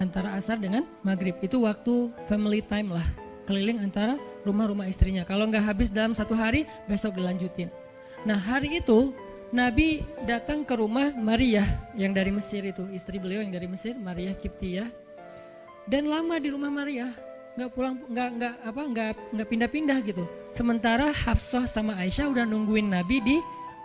Antara 0.01 0.35
asar 0.35 0.59
dengan 0.59 0.89
maghrib 1.05 1.37
itu 1.45 1.63
waktu 1.63 2.09
family 2.27 2.65
time 2.65 2.97
lah 2.97 3.07
keliling 3.45 3.85
antara 3.85 4.17
rumah-rumah 4.45 4.87
istrinya. 4.87 5.25
Kalau 5.25 5.49
nggak 5.49 5.65
habis 5.65 5.89
dalam 5.91 6.13
satu 6.13 6.37
hari 6.37 6.69
besok 6.87 7.17
dilanjutin. 7.17 7.73
Nah 8.29 8.37
hari 8.39 8.81
itu 8.81 9.13
Nabi 9.55 10.03
datang 10.25 10.67
ke 10.67 10.75
rumah 10.75 11.13
Maria 11.15 11.65
yang 11.95 12.11
dari 12.11 12.35
Mesir 12.35 12.65
itu 12.65 12.89
istri 12.91 13.21
beliau 13.21 13.45
yang 13.45 13.55
dari 13.55 13.71
Mesir 13.71 13.95
Maria 13.95 14.35
Kiptiyah 14.35 14.91
dan 15.87 16.09
lama 16.09 16.41
di 16.41 16.49
rumah 16.51 16.73
Maria 16.73 17.13
nggak 17.55 17.71
pulang 17.71 17.95
nggak 18.11 18.29
nggak 18.35 18.55
apa 18.67 18.83
nggak 18.83 19.11
nggak 19.31 19.47
pindah-pindah 19.47 19.99
gitu 20.03 20.27
sementara 20.59 21.15
Hafsah 21.15 21.71
sama 21.71 21.95
Aisyah 22.03 22.35
udah 22.35 22.43
nungguin 22.43 22.91
Nabi 22.91 23.23
di 23.23 23.37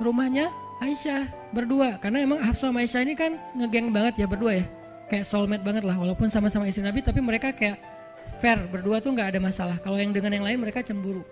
rumahnya 0.02 0.50
Aisyah 0.82 1.54
berdua 1.54 2.02
karena 2.02 2.26
emang 2.26 2.42
Hafsah 2.42 2.74
sama 2.74 2.82
Aisyah 2.82 3.06
ini 3.06 3.14
kan 3.14 3.38
ngegeng 3.54 3.94
banget 3.94 4.26
ya 4.26 4.26
berdua 4.26 4.58
ya 4.58 4.66
kayak 5.10 5.26
soulmate 5.26 5.66
banget 5.66 5.84
lah 5.86 5.98
walaupun 5.98 6.30
sama-sama 6.30 6.70
istri 6.70 6.86
Nabi 6.86 7.02
tapi 7.02 7.22
mereka 7.22 7.54
kayak 7.54 7.82
fair 8.38 8.62
berdua 8.70 9.02
tuh 9.02 9.12
nggak 9.18 9.36
ada 9.36 9.40
masalah 9.42 9.78
kalau 9.82 9.98
yang 9.98 10.14
dengan 10.14 10.38
yang 10.38 10.46
lain 10.46 10.62
mereka 10.62 10.86
cemburu 10.86 11.26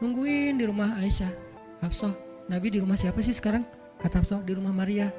nungguin 0.00 0.56
di 0.56 0.64
rumah 0.64 0.96
Aisyah 0.98 1.30
Hafsah 1.84 2.16
Nabi 2.48 2.72
di 2.72 2.78
rumah 2.80 2.96
siapa 2.96 3.20
sih 3.20 3.36
sekarang 3.36 3.68
kata 4.00 4.24
Hafsah 4.24 4.40
di 4.40 4.56
rumah 4.56 4.72
Maria 4.72 5.12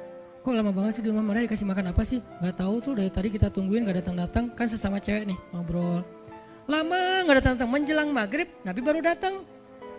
kok 0.46 0.54
lama 0.54 0.70
banget 0.70 1.02
sih 1.02 1.02
di 1.02 1.10
rumah 1.10 1.26
Maria 1.26 1.50
dikasih 1.50 1.66
makan 1.66 1.90
apa 1.90 2.06
sih? 2.06 2.22
Gak 2.38 2.62
tahu 2.62 2.78
tuh 2.78 2.94
dari 2.94 3.10
tadi 3.10 3.34
kita 3.34 3.50
tungguin 3.50 3.82
gak 3.82 3.98
datang-datang 3.98 4.46
kan 4.54 4.70
sesama 4.70 5.02
cewek 5.02 5.26
nih 5.26 5.34
ngobrol. 5.50 6.06
Lama 6.70 7.26
gak 7.26 7.42
datang-datang 7.42 7.70
menjelang 7.74 8.14
maghrib 8.14 8.46
Nabi 8.62 8.78
baru 8.78 9.02
datang. 9.02 9.42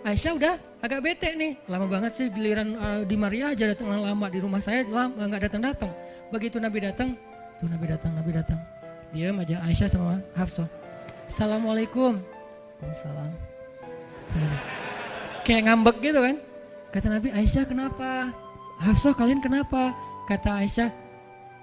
Aisyah 0.07 0.40
udah 0.40 0.56
agak 0.79 1.03
bete 1.03 1.35
nih. 1.35 1.59
Lama 1.67 1.91
banget 1.91 2.16
sih 2.16 2.31
giliran 2.31 2.79
uh, 2.79 3.03
di 3.03 3.19
Maria 3.19 3.51
aja 3.51 3.67
datang 3.67 3.91
lama 3.91 4.28
di 4.31 4.40
rumah 4.40 4.63
saya 4.63 4.88
lama 4.88 5.19
nggak 5.19 5.51
datang-datang. 5.51 5.91
Begitu 6.31 6.63
Nabi 6.63 6.79
datang, 6.79 7.19
tuh 7.59 7.67
Nabi 7.67 7.85
datang, 7.91 8.16
Nabi 8.16 8.31
datang. 8.31 8.59
Dia 9.12 9.35
aja 9.35 9.59
Aisyah 9.67 9.90
sama 9.91 10.23
Hafsah. 10.31 10.87
Assalamualaikum. 11.28 12.18
Waalaikumsalam. 12.82 13.32
Kayak 15.44 15.62
ngambek 15.68 15.98
gitu 16.04 16.20
kan. 16.20 16.36
Kata 16.92 17.08
Nabi, 17.12 17.28
Aisyah 17.36 17.64
kenapa? 17.68 18.32
Hafsah 18.80 19.14
kalian 19.16 19.44
kenapa? 19.44 19.92
Kata 20.28 20.60
Aisyah, 20.64 20.92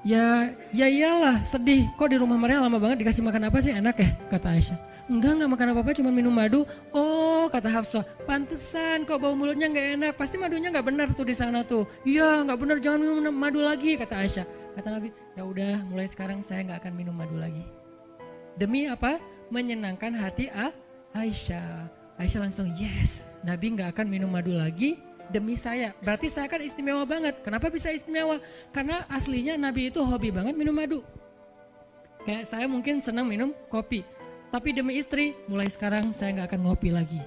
ya 0.05 0.53
ya 0.73 0.87
iyalah 0.89 1.45
sedih. 1.45 1.89
Kok 1.97 2.09
di 2.13 2.17
rumah 2.21 2.37
Maria 2.41 2.65
lama 2.65 2.81
banget 2.81 3.05
dikasih 3.05 3.25
makan 3.25 3.49
apa 3.49 3.59
sih 3.61 3.73
enak 3.73 3.97
ya? 3.97 4.09
Kata 4.33 4.57
Aisyah. 4.57 4.79
Enggak, 5.05 5.37
enggak 5.37 5.51
makan 5.53 5.67
apa-apa, 5.77 5.93
cuma 5.93 6.09
minum 6.09 6.33
madu. 6.33 6.65
Oh, 6.89 7.45
kata 7.53 7.69
Hafsah, 7.69 8.09
pantesan 8.25 9.05
kok 9.05 9.21
bau 9.21 9.37
mulutnya 9.37 9.69
nggak 9.69 9.89
enak. 10.01 10.13
Pasti 10.17 10.41
madunya 10.41 10.73
nggak 10.73 10.87
benar 10.89 11.13
tuh 11.13 11.29
di 11.29 11.37
sana 11.37 11.61
tuh. 11.61 11.85
Iya, 12.09 12.41
nggak 12.49 12.57
benar, 12.57 12.77
jangan 12.81 13.05
minum 13.05 13.37
madu 13.37 13.61
lagi, 13.61 14.01
kata 14.01 14.17
Aisyah. 14.17 14.49
Kata 14.81 14.89
Nabi, 14.97 15.13
ya 15.37 15.45
udah, 15.45 15.85
mulai 15.93 16.09
sekarang 16.09 16.41
saya 16.41 16.65
nggak 16.65 16.89
akan 16.89 16.93
minum 16.97 17.13
madu 17.13 17.37
lagi. 17.37 17.84
Demi 18.55 18.87
apa? 18.87 19.19
Menyenangkan 19.51 20.15
hati 20.15 20.51
ah, 20.55 20.71
Aisyah. 21.15 21.91
Aisyah 22.15 22.41
langsung, 22.47 22.71
yes, 22.79 23.27
Nabi 23.43 23.75
nggak 23.75 23.99
akan 23.99 24.07
minum 24.07 24.31
madu 24.31 24.55
lagi, 24.55 25.03
demi 25.31 25.59
saya. 25.59 25.91
Berarti 26.03 26.31
saya 26.31 26.47
kan 26.47 26.63
istimewa 26.63 27.03
banget. 27.03 27.43
Kenapa 27.43 27.67
bisa 27.71 27.91
istimewa? 27.91 28.39
Karena 28.71 29.03
aslinya 29.11 29.59
Nabi 29.59 29.91
itu 29.91 29.99
hobi 30.03 30.31
banget 30.31 30.55
minum 30.55 30.75
madu. 30.75 31.03
Kayak 32.23 32.49
saya 32.49 32.67
mungkin 32.71 33.03
senang 33.03 33.27
minum 33.29 33.51
kopi. 33.69 34.07
Tapi 34.55 34.71
demi 34.71 35.03
istri, 35.03 35.35
mulai 35.51 35.67
sekarang 35.67 36.15
saya 36.15 36.31
nggak 36.39 36.55
akan 36.55 36.61
ngopi 36.71 36.95
lagi. 36.95 37.21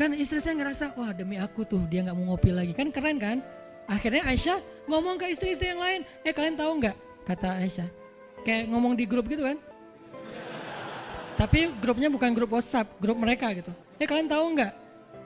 Kan 0.00 0.16
istri 0.16 0.40
saya 0.40 0.56
ngerasa, 0.56 0.96
wah 0.96 1.12
demi 1.12 1.36
aku 1.36 1.68
tuh 1.68 1.84
dia 1.92 2.00
nggak 2.00 2.16
mau 2.16 2.34
ngopi 2.34 2.50
lagi. 2.50 2.72
Kan 2.72 2.88
keren 2.88 3.20
kan? 3.20 3.38
Akhirnya 3.84 4.24
Aisyah 4.24 4.88
ngomong 4.88 5.20
ke 5.20 5.28
istri-istri 5.28 5.68
yang 5.68 5.82
lain, 5.82 6.00
eh 6.24 6.32
kalian 6.32 6.56
tahu 6.56 6.80
nggak? 6.80 6.96
Kata 7.28 7.60
Aisyah. 7.60 7.88
Kayak 8.42 8.72
ngomong 8.72 8.96
di 8.96 9.04
grup 9.04 9.28
gitu 9.28 9.44
kan? 9.44 9.60
Tapi 11.36 11.72
grupnya 11.80 12.08
bukan 12.12 12.30
grup 12.36 12.54
WhatsApp, 12.54 12.86
grup 13.02 13.18
mereka 13.18 13.50
gitu. 13.56 13.72
Eh 13.98 14.06
kalian 14.06 14.30
tahu 14.30 14.44
nggak? 14.56 14.72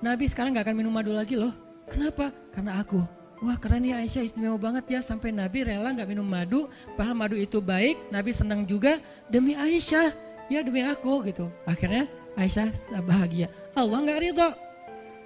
Nabi 0.01 0.25
sekarang 0.29 0.57
nggak 0.57 0.71
akan 0.71 0.77
minum 0.77 0.93
madu 0.93 1.13
lagi 1.13 1.37
loh. 1.37 1.53
Kenapa? 1.89 2.33
Karena 2.53 2.81
aku. 2.81 3.01
Wah 3.45 3.61
keren 3.61 3.85
ya 3.85 4.01
Aisyah 4.01 4.25
istimewa 4.25 4.57
banget 4.57 4.89
ya 4.89 5.01
sampai 5.05 5.29
Nabi 5.29 5.69
rela 5.69 5.93
nggak 5.93 6.09
minum 6.09 6.25
madu. 6.25 6.73
Padahal 6.97 7.17
madu 7.17 7.37
itu 7.37 7.61
baik, 7.61 8.09
Nabi 8.09 8.33
senang 8.33 8.65
juga 8.65 8.97
demi 9.29 9.53
Aisyah. 9.53 10.13
Ya 10.49 10.63
demi 10.63 10.81
aku 10.81 11.27
gitu. 11.29 11.53
Akhirnya 11.69 12.09
Aisyah 12.39 12.73
bahagia. 13.05 13.53
Allah 13.77 13.99
nggak 14.01 14.21
ridho. 14.25 14.49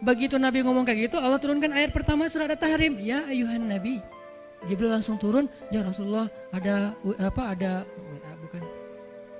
Begitu 0.00 0.40
Nabi 0.40 0.64
ngomong 0.64 0.88
kayak 0.88 1.12
gitu, 1.12 1.20
Allah 1.20 1.36
turunkan 1.36 1.76
ayat 1.76 1.92
pertama 1.92 2.24
surat 2.26 2.48
At-Tahrim. 2.48 2.98
Ya 3.04 3.28
ayuhan 3.28 3.68
Nabi. 3.68 4.00
Jibril 4.64 4.92
langsung 4.92 5.16
turun, 5.16 5.48
ya 5.72 5.80
Rasulullah 5.80 6.28
ada 6.52 6.92
apa 7.16 7.42
ada 7.56 7.72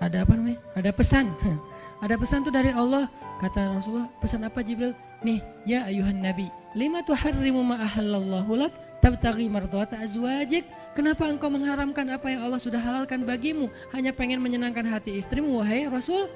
ada 0.01 0.25
apa 0.25 0.33
namanya? 0.35 0.59
Ada 0.75 0.91
pesan. 0.91 1.31
ada 2.05 2.15
pesan 2.17 2.41
tuh 2.43 2.53
dari 2.53 2.73
Allah. 2.73 3.07
Kata 3.41 3.73
Rasulullah, 3.73 4.09
pesan 4.21 4.45
apa 4.45 4.61
Jibril? 4.61 4.93
Nih, 5.25 5.41
ya 5.65 5.89
ayuhan 5.89 6.21
Nabi, 6.21 6.49
lima 6.77 7.01
tuharrimu 7.01 7.65
ma 7.65 7.81
ahallallahu 7.81 8.53
lak 8.57 8.73
tabtaghi 9.01 9.49
mardhata 9.49 9.97
azwajik 9.97 10.65
Kenapa 10.91 11.31
engkau 11.31 11.47
mengharamkan 11.47 12.03
apa 12.11 12.35
yang 12.35 12.43
Allah 12.43 12.59
sudah 12.59 12.83
halalkan 12.83 13.23
bagimu? 13.23 13.71
Hanya 13.95 14.11
pengen 14.11 14.43
menyenangkan 14.43 14.83
hati 14.83 15.23
istrimu, 15.23 15.63
wahai 15.63 15.87
Rasul? 15.87 16.27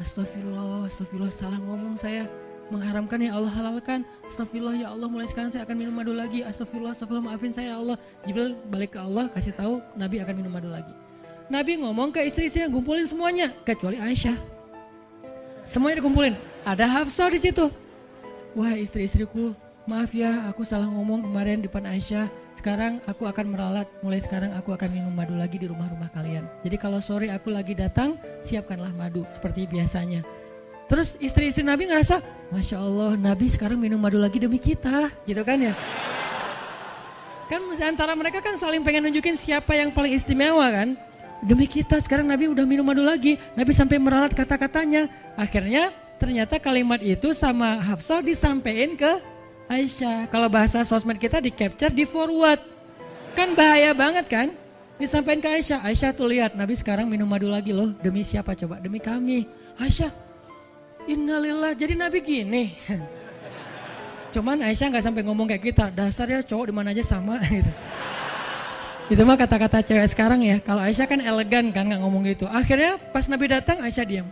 Astagfirullah, 0.00 0.88
astagfirullah, 0.88 1.28
salah 1.28 1.60
ngomong 1.60 2.00
saya. 2.00 2.24
Mengharamkan 2.72 3.20
yang 3.20 3.36
Allah 3.36 3.52
halalkan. 3.52 4.00
Astagfirullah 4.32 4.80
ya 4.80 4.96
Allah, 4.96 5.12
mulai 5.12 5.28
sekarang 5.28 5.52
saya 5.52 5.68
akan 5.68 5.76
minum 5.76 5.92
madu 5.92 6.16
lagi. 6.16 6.40
Astagfirullah, 6.40 6.96
astagfirullah, 6.96 7.36
maafin 7.36 7.52
saya 7.52 7.76
ya 7.76 7.84
Allah. 7.84 7.96
Jibril 8.24 8.56
balik 8.72 8.96
ke 8.96 8.98
Allah, 8.98 9.28
kasih 9.28 9.52
tahu 9.52 9.84
Nabi 9.92 10.24
akan 10.24 10.34
minum 10.40 10.52
madu 10.56 10.72
lagi. 10.72 10.90
Nabi 11.52 11.76
ngomong 11.76 12.16
ke 12.16 12.24
istri-istri 12.24 12.64
yang 12.64 12.72
ngumpulin 12.72 13.04
semuanya, 13.04 13.52
kecuali 13.68 14.00
Aisyah. 14.00 14.40
Semuanya 15.68 16.00
dikumpulin. 16.00 16.32
Ada 16.64 16.88
Hafsah 16.88 17.28
di 17.28 17.44
situ. 17.44 17.68
Wah 18.56 18.72
istri-istriku, 18.72 19.52
maaf 19.84 20.16
ya 20.16 20.48
aku 20.48 20.64
salah 20.64 20.88
ngomong 20.88 21.28
kemarin 21.28 21.60
di 21.60 21.68
depan 21.68 21.84
Aisyah. 21.84 22.32
Sekarang 22.56 23.04
aku 23.04 23.28
akan 23.28 23.52
meralat, 23.52 23.84
mulai 24.00 24.24
sekarang 24.24 24.56
aku 24.56 24.72
akan 24.72 24.96
minum 24.96 25.12
madu 25.12 25.36
lagi 25.36 25.60
di 25.60 25.68
rumah-rumah 25.68 26.08
kalian. 26.16 26.48
Jadi 26.64 26.76
kalau 26.80 27.04
sore 27.04 27.28
aku 27.28 27.52
lagi 27.52 27.76
datang, 27.76 28.16
siapkanlah 28.48 28.96
madu 28.96 29.28
seperti 29.28 29.68
biasanya. 29.68 30.24
Terus 30.88 31.20
istri-istri 31.20 31.60
Nabi 31.68 31.84
ngerasa, 31.84 32.24
Masya 32.48 32.80
Allah 32.80 33.12
Nabi 33.20 33.52
sekarang 33.52 33.76
minum 33.76 34.00
madu 34.00 34.16
lagi 34.16 34.40
demi 34.40 34.56
kita, 34.56 35.12
gitu 35.28 35.44
kan 35.44 35.60
ya. 35.60 35.76
Kan 37.52 37.60
antara 37.84 38.16
mereka 38.16 38.40
kan 38.40 38.56
saling 38.56 38.80
pengen 38.80 39.04
nunjukin 39.04 39.36
siapa 39.36 39.76
yang 39.76 39.92
paling 39.92 40.16
istimewa 40.16 40.64
kan. 40.72 40.96
Demi 41.42 41.66
kita 41.66 41.98
sekarang 41.98 42.30
Nabi 42.30 42.46
udah 42.46 42.62
minum 42.62 42.86
madu 42.86 43.02
lagi. 43.02 43.34
Nabi 43.58 43.74
sampai 43.74 43.98
meralat 43.98 44.30
kata-katanya. 44.30 45.10
Akhirnya 45.34 45.90
ternyata 46.22 46.62
kalimat 46.62 47.02
itu 47.02 47.34
sama 47.34 47.82
Hafsah 47.82 48.22
disampaikan 48.22 48.94
ke 48.94 49.12
Aisyah. 49.66 50.30
Kalau 50.30 50.46
bahasa 50.46 50.86
sosmed 50.86 51.18
kita 51.18 51.42
di 51.42 51.50
capture, 51.50 51.90
di 51.90 52.06
forward. 52.06 52.62
Kan 53.34 53.58
bahaya 53.58 53.90
banget 53.90 54.30
kan? 54.30 54.48
Disampaikan 55.02 55.42
ke 55.42 55.48
Aisyah. 55.58 55.82
Aisyah 55.82 56.10
tuh 56.14 56.30
lihat 56.30 56.54
Nabi 56.54 56.78
sekarang 56.78 57.10
minum 57.10 57.26
madu 57.26 57.50
lagi 57.50 57.74
loh. 57.74 57.90
Demi 57.98 58.22
siapa 58.22 58.54
coba? 58.54 58.78
Demi 58.78 59.02
kami. 59.02 59.42
Aisyah, 59.82 60.14
innalillah. 61.10 61.74
Jadi 61.74 61.98
Nabi 61.98 62.22
gini. 62.22 62.78
Cuman 64.34 64.62
Aisyah 64.62 64.94
nggak 64.94 65.04
sampai 65.10 65.26
ngomong 65.26 65.50
kayak 65.50 65.74
kita. 65.74 65.90
Dasarnya 65.90 66.46
cowok 66.46 66.70
di 66.70 66.74
mana 66.76 66.94
aja 66.94 67.02
sama 67.02 67.42
gitu. 67.50 67.72
Itu 69.10 69.22
mah 69.26 69.34
kata-kata 69.34 69.82
cewek 69.82 70.06
sekarang 70.14 70.46
ya. 70.46 70.62
Kalau 70.62 70.78
Aisyah 70.78 71.06
kan 71.10 71.18
elegan 71.18 71.74
kan 71.74 71.90
nggak 71.90 72.00
ngomong 72.02 72.22
gitu. 72.30 72.46
Akhirnya 72.46 73.00
pas 73.10 73.26
Nabi 73.26 73.50
datang 73.50 73.82
Aisyah 73.82 74.06
diam. 74.06 74.28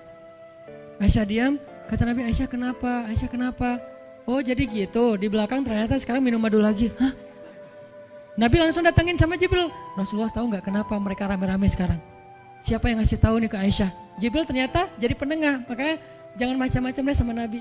Aisyah 1.02 1.25
diam. 1.26 1.52
Kata 1.90 2.06
Nabi 2.06 2.22
Aisyah 2.31 2.46
kenapa? 2.46 3.11
Aisyah 3.11 3.31
kenapa? 3.31 3.82
Oh 4.28 4.38
jadi 4.38 4.62
gitu. 4.69 5.19
Di 5.19 5.26
belakang 5.26 5.67
ternyata 5.67 5.99
sekarang 5.99 6.22
minum 6.22 6.38
madu 6.38 6.62
lagi. 6.62 6.94
Hah? 7.02 7.11
Nabi 8.38 8.56
langsung 8.62 8.87
datangin 8.87 9.19
sama 9.19 9.34
Jibril. 9.34 9.69
Rasulullah 9.99 10.31
tahu 10.31 10.55
nggak 10.55 10.64
kenapa 10.64 10.94
mereka 11.02 11.26
rame-rame 11.26 11.67
sekarang? 11.67 11.99
Siapa 12.62 12.93
yang 12.93 13.02
ngasih 13.02 13.19
tahu 13.19 13.43
nih 13.43 13.50
ke 13.50 13.58
Aisyah? 13.58 13.90
Jibril 14.22 14.46
ternyata 14.46 14.87
jadi 14.96 15.19
penengah. 15.19 15.67
Makanya 15.67 15.99
jangan 16.38 16.56
macam-macam 16.56 17.02
deh 17.11 17.17
sama 17.17 17.32
Nabi. 17.34 17.61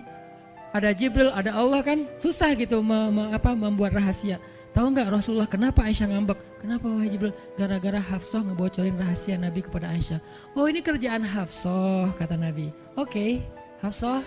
Ada 0.69 0.93
Jibril, 0.93 1.33
ada 1.33 1.57
Allah 1.57 1.81
kan 1.81 2.05
susah 2.21 2.53
gitu 2.53 2.85
me, 2.85 3.09
me, 3.09 3.23
apa, 3.33 3.57
membuat 3.57 3.97
rahasia. 3.97 4.37
Tahu 4.69 4.85
nggak 4.93 5.09
Rasulullah 5.09 5.49
kenapa 5.49 5.81
Aisyah 5.83 6.13
ngambek? 6.13 6.39
Kenapa 6.61 6.85
wahai 6.85 7.09
Jibril? 7.09 7.33
Gara-gara 7.57 7.97
Hafsah 7.97 8.45
ngebocorin 8.45 8.95
rahasia 8.95 9.35
Nabi 9.35 9.65
kepada 9.65 9.89
Aisyah. 9.89 10.21
Oh 10.53 10.69
ini 10.69 10.79
kerjaan 10.85 11.25
Hafsah 11.25 12.13
kata 12.15 12.37
Nabi. 12.37 12.69
Oke 12.93 13.09
okay, 13.09 13.31
Hafsah. 13.81 14.21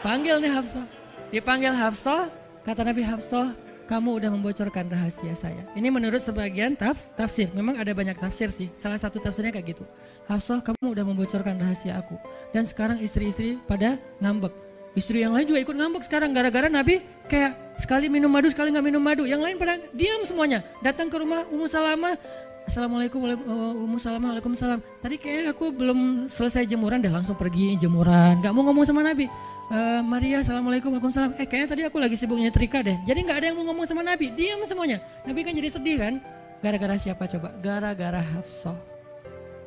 Panggil 0.00 0.40
nih 0.40 0.52
Hafsah. 0.52 0.84
Dipanggil 1.30 1.70
Hafsah, 1.76 2.32
kata 2.64 2.82
Nabi 2.82 3.04
Hafsah, 3.04 3.52
kamu 3.90 4.22
udah 4.22 4.30
membocorkan 4.32 4.86
rahasia 4.86 5.34
saya. 5.34 5.62
Ini 5.74 5.90
menurut 5.90 6.22
sebagian 6.22 6.78
taf, 6.78 6.98
tafsir. 7.18 7.50
Memang 7.58 7.74
ada 7.74 7.90
banyak 7.90 8.14
tafsir 8.22 8.48
sih. 8.54 8.70
Salah 8.78 8.98
satu 9.02 9.18
tafsirnya 9.18 9.50
kayak 9.50 9.74
gitu. 9.74 9.84
Hafsah 10.30 10.62
kamu 10.62 10.94
udah 10.94 11.04
membocorkan 11.04 11.58
rahasia 11.58 11.98
aku. 11.98 12.14
Dan 12.54 12.70
sekarang 12.70 13.02
istri-istri 13.02 13.58
pada 13.66 13.98
ngambek 14.22 14.54
Istri 14.90 15.22
yang 15.22 15.38
lain 15.38 15.46
juga 15.46 15.62
ikut 15.62 15.76
ngambek 15.78 16.02
sekarang 16.02 16.34
gara-gara 16.34 16.66
Nabi 16.66 16.98
kayak 17.30 17.78
sekali 17.78 18.10
minum 18.10 18.26
madu 18.26 18.50
sekali 18.50 18.74
nggak 18.74 18.86
minum 18.90 18.98
madu. 18.98 19.22
Yang 19.22 19.40
lain 19.46 19.56
pada 19.56 19.78
diam 19.94 20.26
semuanya. 20.26 20.66
Datang 20.82 21.06
ke 21.06 21.14
rumah 21.14 21.46
Ummu 21.46 21.66
Salamah. 21.70 22.18
Assalamualaikum 22.66 23.22
uh, 23.22 23.86
Ummu 23.86 23.98
Salamah, 24.02 24.34
Waalaikumsalam. 24.34 24.82
Tadi 24.98 25.16
kayak 25.18 25.54
aku 25.54 25.70
belum 25.70 26.26
selesai 26.26 26.66
jemuran 26.66 26.98
deh 26.98 27.10
langsung 27.10 27.38
pergi 27.38 27.78
jemuran. 27.78 28.42
Gak 28.42 28.50
mau 28.50 28.66
ngomong 28.66 28.82
sama 28.82 29.06
Nabi. 29.06 29.30
Uh, 29.70 30.02
Maria, 30.02 30.42
Assalamualaikum, 30.42 30.90
Waalaikumsalam. 30.90 31.38
Eh 31.38 31.46
kayaknya 31.46 31.68
tadi 31.70 31.82
aku 31.86 32.02
lagi 32.02 32.18
sibuk 32.18 32.38
nyetrika 32.42 32.82
deh. 32.82 32.98
Jadi 33.06 33.18
nggak 33.22 33.38
ada 33.38 33.46
yang 33.54 33.56
mau 33.62 33.70
ngomong 33.70 33.86
sama 33.86 34.02
Nabi. 34.02 34.34
Diam 34.34 34.58
semuanya. 34.66 34.98
Nabi 35.22 35.46
kan 35.46 35.54
jadi 35.54 35.70
sedih 35.70 35.96
kan. 36.02 36.14
Gara-gara 36.60 36.98
siapa 36.98 37.30
coba? 37.30 37.54
Gara-gara 37.62 38.18
Hafsah. 38.18 38.76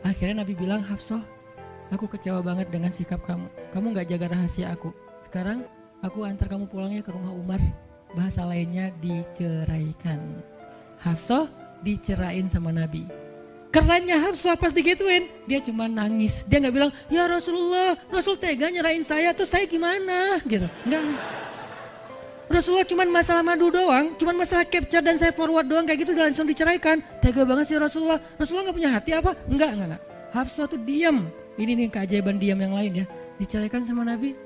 Akhirnya 0.04 0.44
Nabi 0.44 0.54
bilang, 0.54 0.84
Hafsah, 0.84 1.24
aku 1.90 2.12
kecewa 2.12 2.44
banget 2.44 2.68
dengan 2.70 2.92
sikap 2.92 3.24
kamu. 3.24 3.48
Kamu 3.72 3.96
nggak 3.96 4.08
jaga 4.12 4.36
rahasia 4.36 4.76
aku 4.76 5.03
sekarang 5.34 5.66
aku 6.06 6.30
antar 6.30 6.46
kamu 6.46 6.70
pulangnya 6.70 7.02
ke 7.02 7.10
rumah 7.10 7.34
Umar. 7.34 7.58
Bahasa 8.14 8.46
lainnya 8.46 8.94
diceraikan. 9.02 10.22
Hafsah 11.02 11.50
dicerain 11.82 12.46
sama 12.46 12.70
Nabi. 12.70 13.10
Kerennya 13.74 14.22
Hafsah 14.22 14.54
pas 14.54 14.70
digituin, 14.70 15.26
dia 15.50 15.58
cuma 15.58 15.90
nangis. 15.90 16.46
Dia 16.46 16.62
nggak 16.62 16.76
bilang, 16.78 16.94
ya 17.10 17.26
Rasulullah, 17.26 17.98
Rasul 18.14 18.38
tega 18.38 18.70
nyerain 18.70 19.02
saya, 19.02 19.34
terus 19.34 19.50
saya 19.50 19.66
gimana? 19.66 20.38
Gitu, 20.46 20.70
enggak. 20.86 21.02
Rasulullah 22.54 22.86
cuma 22.86 23.02
masalah 23.10 23.42
madu 23.42 23.74
doang, 23.74 24.14
cuma 24.22 24.38
masalah 24.38 24.70
capture 24.70 25.02
dan 25.02 25.18
saya 25.18 25.34
forward 25.34 25.66
doang 25.66 25.90
kayak 25.90 26.06
gitu 26.06 26.14
langsung 26.14 26.46
diceraikan. 26.46 27.02
Tega 27.26 27.42
banget 27.42 27.74
sih 27.74 27.82
Rasulullah. 27.82 28.22
Rasulullah 28.38 28.70
nggak 28.70 28.78
punya 28.78 28.92
hati 28.94 29.18
apa? 29.18 29.34
Enggak, 29.50 29.82
enggak, 29.82 29.98
enggak. 29.98 30.04
Hafsah 30.30 30.70
tuh 30.70 30.78
diam. 30.78 31.26
Ini 31.58 31.74
nih 31.74 31.90
keajaiban 31.90 32.38
diam 32.38 32.62
yang 32.62 32.78
lain 32.78 33.02
ya. 33.02 33.06
Diceraikan 33.42 33.82
sama 33.82 34.06
Nabi, 34.06 34.38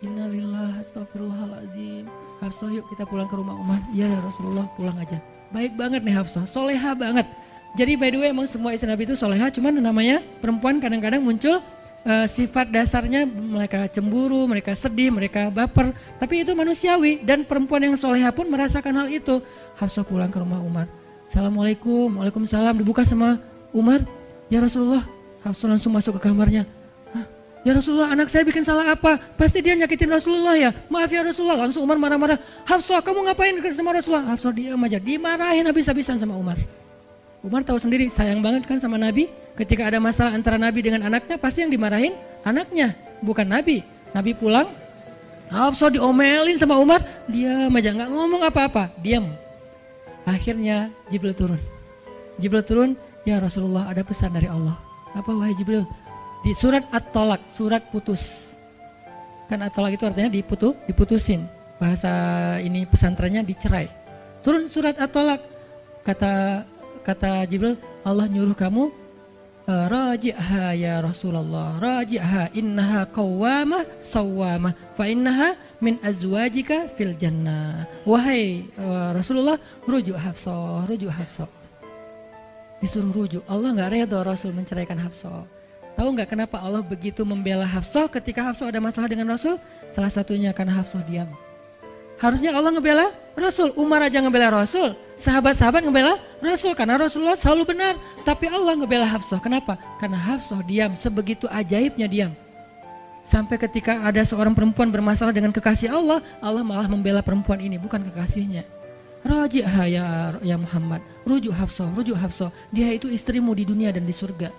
Innalillah 0.00 0.80
astagfirullahaladzim. 0.80 2.08
Hafsah 2.40 2.72
yuk 2.72 2.88
kita 2.88 3.04
pulang 3.04 3.28
ke 3.28 3.36
rumah 3.36 3.52
Umar. 3.52 3.84
Iya 3.92 4.08
ya 4.08 4.18
Rasulullah 4.24 4.64
pulang 4.72 4.96
aja. 4.96 5.20
Baik 5.52 5.76
banget 5.76 6.00
nih 6.00 6.16
Hafsah, 6.16 6.48
soleha 6.48 6.96
banget. 6.96 7.28
Jadi 7.76 8.00
by 8.00 8.08
the 8.08 8.18
way 8.18 8.32
emang 8.32 8.48
semua 8.48 8.72
istri 8.72 8.88
Nabi 8.88 9.04
itu 9.04 9.12
soleha, 9.12 9.52
cuman 9.52 9.76
namanya 9.76 10.24
perempuan 10.40 10.80
kadang-kadang 10.80 11.20
muncul 11.20 11.60
uh, 12.08 12.26
sifat 12.26 12.72
dasarnya 12.72 13.28
mereka 13.28 13.86
cemburu, 13.92 14.48
mereka 14.48 14.72
sedih, 14.72 15.12
mereka 15.12 15.52
baper. 15.52 15.92
Tapi 16.16 16.48
itu 16.48 16.56
manusiawi 16.56 17.20
dan 17.20 17.44
perempuan 17.44 17.84
yang 17.84 17.94
soleha 18.00 18.32
pun 18.32 18.48
merasakan 18.48 19.04
hal 19.04 19.08
itu. 19.12 19.44
Hafsah 19.76 20.02
pulang 20.02 20.32
ke 20.32 20.40
rumah 20.40 20.64
Umar. 20.64 20.88
Assalamualaikum, 21.28 22.16
waalaikumsalam. 22.16 22.74
Dibuka 22.80 23.04
sama 23.04 23.36
Umar. 23.76 24.00
Ya 24.48 24.64
Rasulullah. 24.64 25.04
Hafsah 25.44 25.68
langsung 25.70 25.92
masuk 25.92 26.16
ke 26.16 26.24
kamarnya. 26.24 26.64
Ya 27.60 27.76
Rasulullah 27.76 28.08
anak 28.16 28.32
saya 28.32 28.40
bikin 28.48 28.64
salah 28.64 28.96
apa? 28.96 29.20
Pasti 29.36 29.60
dia 29.60 29.76
nyakitin 29.76 30.08
Rasulullah 30.08 30.56
ya. 30.56 30.70
Maaf 30.88 31.12
ya 31.12 31.20
Rasulullah. 31.20 31.68
Langsung 31.68 31.84
Umar 31.84 32.00
marah-marah. 32.00 32.40
Hafsah 32.64 33.04
kamu 33.04 33.28
ngapain 33.28 33.52
sama 33.76 33.92
Rasulullah? 33.92 34.32
Hafsah 34.32 34.48
diam 34.48 34.80
aja. 34.80 34.96
Dimarahin 34.96 35.68
habis-habisan 35.68 36.16
sama 36.16 36.40
Umar. 36.40 36.56
Umar 37.44 37.60
tahu 37.60 37.76
sendiri 37.76 38.08
sayang 38.08 38.40
banget 38.40 38.64
kan 38.64 38.80
sama 38.80 38.96
Nabi. 38.96 39.28
Ketika 39.60 39.92
ada 39.92 40.00
masalah 40.00 40.32
antara 40.32 40.56
Nabi 40.56 40.80
dengan 40.80 41.04
anaknya 41.04 41.36
pasti 41.36 41.60
yang 41.60 41.68
dimarahin 41.68 42.16
anaknya. 42.48 42.96
Bukan 43.20 43.44
Nabi. 43.44 43.84
Nabi 44.16 44.32
pulang. 44.32 44.72
Hafsah 45.52 45.92
diomelin 45.92 46.56
sama 46.56 46.80
Umar. 46.80 47.04
Diam 47.28 47.76
aja 47.76 47.92
nggak 47.92 48.08
ngomong 48.08 48.40
apa-apa. 48.40 48.88
Diam. 49.04 49.28
Akhirnya 50.24 50.88
Jibril 51.12 51.36
turun. 51.36 51.60
Jibril 52.40 52.64
turun. 52.64 52.90
Ya 53.28 53.36
Rasulullah 53.36 53.84
ada 53.92 54.00
pesan 54.00 54.32
dari 54.32 54.48
Allah. 54.48 54.80
Apa 55.12 55.28
wahai 55.36 55.52
Jibril? 55.52 55.84
Di 56.40 56.52
surat 56.56 56.84
At-Tolak, 56.88 57.52
surat 57.52 57.82
putus. 57.92 58.52
Kan 59.48 59.60
At-Tolak 59.60 59.96
itu 59.96 60.04
artinya 60.08 60.32
diputu, 60.32 60.72
diputusin. 60.88 61.44
Bahasa 61.80 62.12
ini 62.60 62.84
pesantrennya 62.84 63.44
dicerai. 63.44 63.88
Turun 64.44 64.68
surat 64.68 64.96
At-Tolak. 64.96 65.40
Kata 66.00 66.64
kata 67.04 67.44
Jibril, 67.44 67.76
Allah 68.00 68.24
nyuruh 68.28 68.56
kamu 68.56 68.88
eh, 69.68 69.86
raji'ha 69.92 70.72
ya 70.76 71.04
Rasulullah 71.04 71.76
raji'ha 71.76 72.56
innaha 72.56 73.04
qawwamah 73.12 73.84
sawwamah 74.00 74.72
fa 74.96 75.04
innaha 75.04 75.52
min 75.84 76.00
azwajika 76.00 76.88
fil 76.96 77.16
jannah 77.16 77.88
wahai 78.04 78.68
uh, 78.76 79.16
Rasulullah 79.16 79.56
rujuk 79.88 80.16
Hafsah 80.16 80.84
rujuk 80.84 81.08
Hafsah 81.08 81.48
disuruh 82.80 83.12
rujuk 83.12 83.42
Allah 83.48 83.76
nggak 83.76 83.92
reda 83.92 84.20
Rasul 84.24 84.52
menceraikan 84.52 85.00
Hafsah 85.00 85.44
Tahu 85.98 86.08
nggak 86.16 86.28
kenapa 86.32 86.56
Allah 86.62 86.82
begitu 86.82 87.22
membela 87.26 87.66
Hafsah 87.66 88.06
ketika 88.08 88.46
Hafsah 88.50 88.70
ada 88.70 88.80
masalah 88.82 89.08
dengan 89.10 89.30
Rasul? 89.30 89.58
Salah 89.90 90.10
satunya 90.10 90.54
karena 90.54 90.78
Hafsah 90.78 91.02
diam. 91.06 91.28
Harusnya 92.20 92.52
Allah 92.52 92.68
ngebela 92.76 93.16
Rasul, 93.32 93.72
Umar 93.80 94.04
aja 94.04 94.20
ngebela 94.20 94.52
Rasul, 94.52 94.92
sahabat-sahabat 95.16 95.80
ngebela 95.80 96.20
Rasul 96.44 96.76
karena 96.76 97.00
Rasulullah 97.00 97.32
selalu 97.32 97.72
benar. 97.72 97.96
Tapi 98.28 98.44
Allah 98.44 98.76
ngebela 98.76 99.08
Hafsah, 99.08 99.40
kenapa? 99.40 99.80
Karena 99.96 100.20
Hafsah 100.20 100.60
diam, 100.68 100.92
sebegitu 101.00 101.48
ajaibnya 101.48 102.04
diam. 102.04 102.32
Sampai 103.24 103.56
ketika 103.56 104.04
ada 104.04 104.20
seorang 104.20 104.52
perempuan 104.52 104.92
bermasalah 104.92 105.32
dengan 105.32 105.48
kekasih 105.48 105.88
Allah, 105.88 106.20
Allah 106.44 106.60
malah 106.60 106.92
membela 106.92 107.24
perempuan 107.24 107.56
ini, 107.56 107.80
bukan 107.80 108.04
kekasihnya. 108.12 108.68
Raji'ha 109.24 109.84
ya, 109.88 110.04
ya 110.44 110.56
Muhammad, 110.60 111.00
rujuk 111.24 111.56
Hafsah, 111.56 111.88
rujuk 111.96 112.20
Hafsah. 112.20 112.52
Dia 112.68 112.92
itu 112.92 113.08
istrimu 113.08 113.56
di 113.56 113.64
dunia 113.64 113.88
dan 113.96 114.04
di 114.04 114.12
surga. 114.12 114.52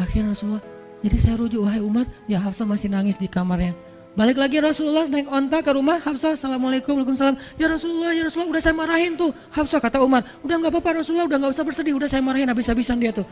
Akhirnya 0.00 0.32
Rasulullah, 0.32 0.64
jadi 1.04 1.16
saya 1.20 1.36
rujuk, 1.36 1.60
wahai 1.60 1.84
Umar, 1.84 2.08
ya 2.24 2.40
Hafsah 2.40 2.64
masih 2.64 2.88
nangis 2.88 3.20
di 3.20 3.28
kamarnya. 3.28 3.76
Balik 4.16 4.42
lagi 4.42 4.58
Rasulullah 4.58 5.06
naik 5.06 5.28
onta 5.30 5.60
ke 5.62 5.70
rumah 5.70 6.00
Hafsah, 6.00 6.34
Assalamualaikum, 6.34 6.96
Waalaikumsalam. 6.98 7.36
Ya 7.60 7.68
Rasulullah, 7.68 8.10
ya 8.16 8.26
Rasulullah, 8.26 8.56
udah 8.56 8.62
saya 8.64 8.74
marahin 8.74 9.14
tuh. 9.14 9.30
Hafsah 9.52 9.78
kata 9.78 10.02
Umar, 10.02 10.26
udah 10.42 10.56
nggak 10.56 10.72
apa-apa 10.72 11.04
Rasulullah, 11.04 11.28
udah 11.28 11.38
nggak 11.38 11.52
usah 11.52 11.64
bersedih, 11.68 11.94
udah 11.94 12.08
saya 12.10 12.24
marahin 12.24 12.48
habis-habisan 12.50 12.98
dia 12.98 13.14
tuh. 13.14 13.28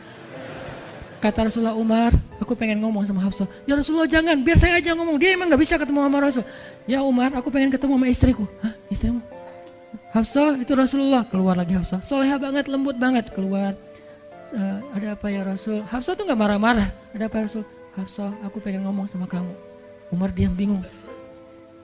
Kata 1.19 1.51
Rasulullah 1.51 1.75
Umar, 1.75 2.15
aku 2.39 2.55
pengen 2.55 2.79
ngomong 2.79 3.03
sama 3.03 3.19
Hafsah. 3.19 3.43
Ya 3.67 3.75
Rasulullah 3.75 4.07
jangan, 4.07 4.39
biar 4.39 4.55
saya 4.55 4.79
aja 4.79 4.95
ngomong. 4.95 5.19
Dia 5.19 5.35
emang 5.35 5.51
gak 5.51 5.59
bisa 5.59 5.75
ketemu 5.75 5.99
sama 5.99 6.17
Rasul. 6.23 6.47
Ya 6.87 7.03
Umar, 7.03 7.35
aku 7.35 7.51
pengen 7.51 7.75
ketemu 7.75 7.99
sama 7.99 8.07
istriku. 8.07 8.47
Hah, 8.63 8.71
istrimu? 8.87 9.19
Hafsah 10.15 10.55
itu 10.63 10.71
Rasulullah. 10.79 11.27
Keluar 11.27 11.59
lagi 11.59 11.75
Hafsah. 11.75 11.99
Soleha 11.99 12.39
banget, 12.39 12.71
lembut 12.71 12.95
banget. 12.95 13.27
Keluar. 13.35 13.75
Uh, 14.49 14.81
ada 14.97 15.13
apa 15.13 15.29
ya 15.29 15.45
Rasul? 15.45 15.85
Hafsah 15.85 16.17
tuh 16.17 16.25
gak 16.25 16.39
marah-marah. 16.39 16.89
Ada 17.13 17.29
apa 17.29 17.37
ya 17.37 17.43
Rasul? 17.45 17.63
Hafsah, 17.93 18.33
aku 18.41 18.57
pengen 18.57 18.81
ngomong 18.85 19.05
sama 19.05 19.29
kamu. 19.29 19.53
Umar 20.09 20.33
diam 20.33 20.57
bingung. 20.57 20.81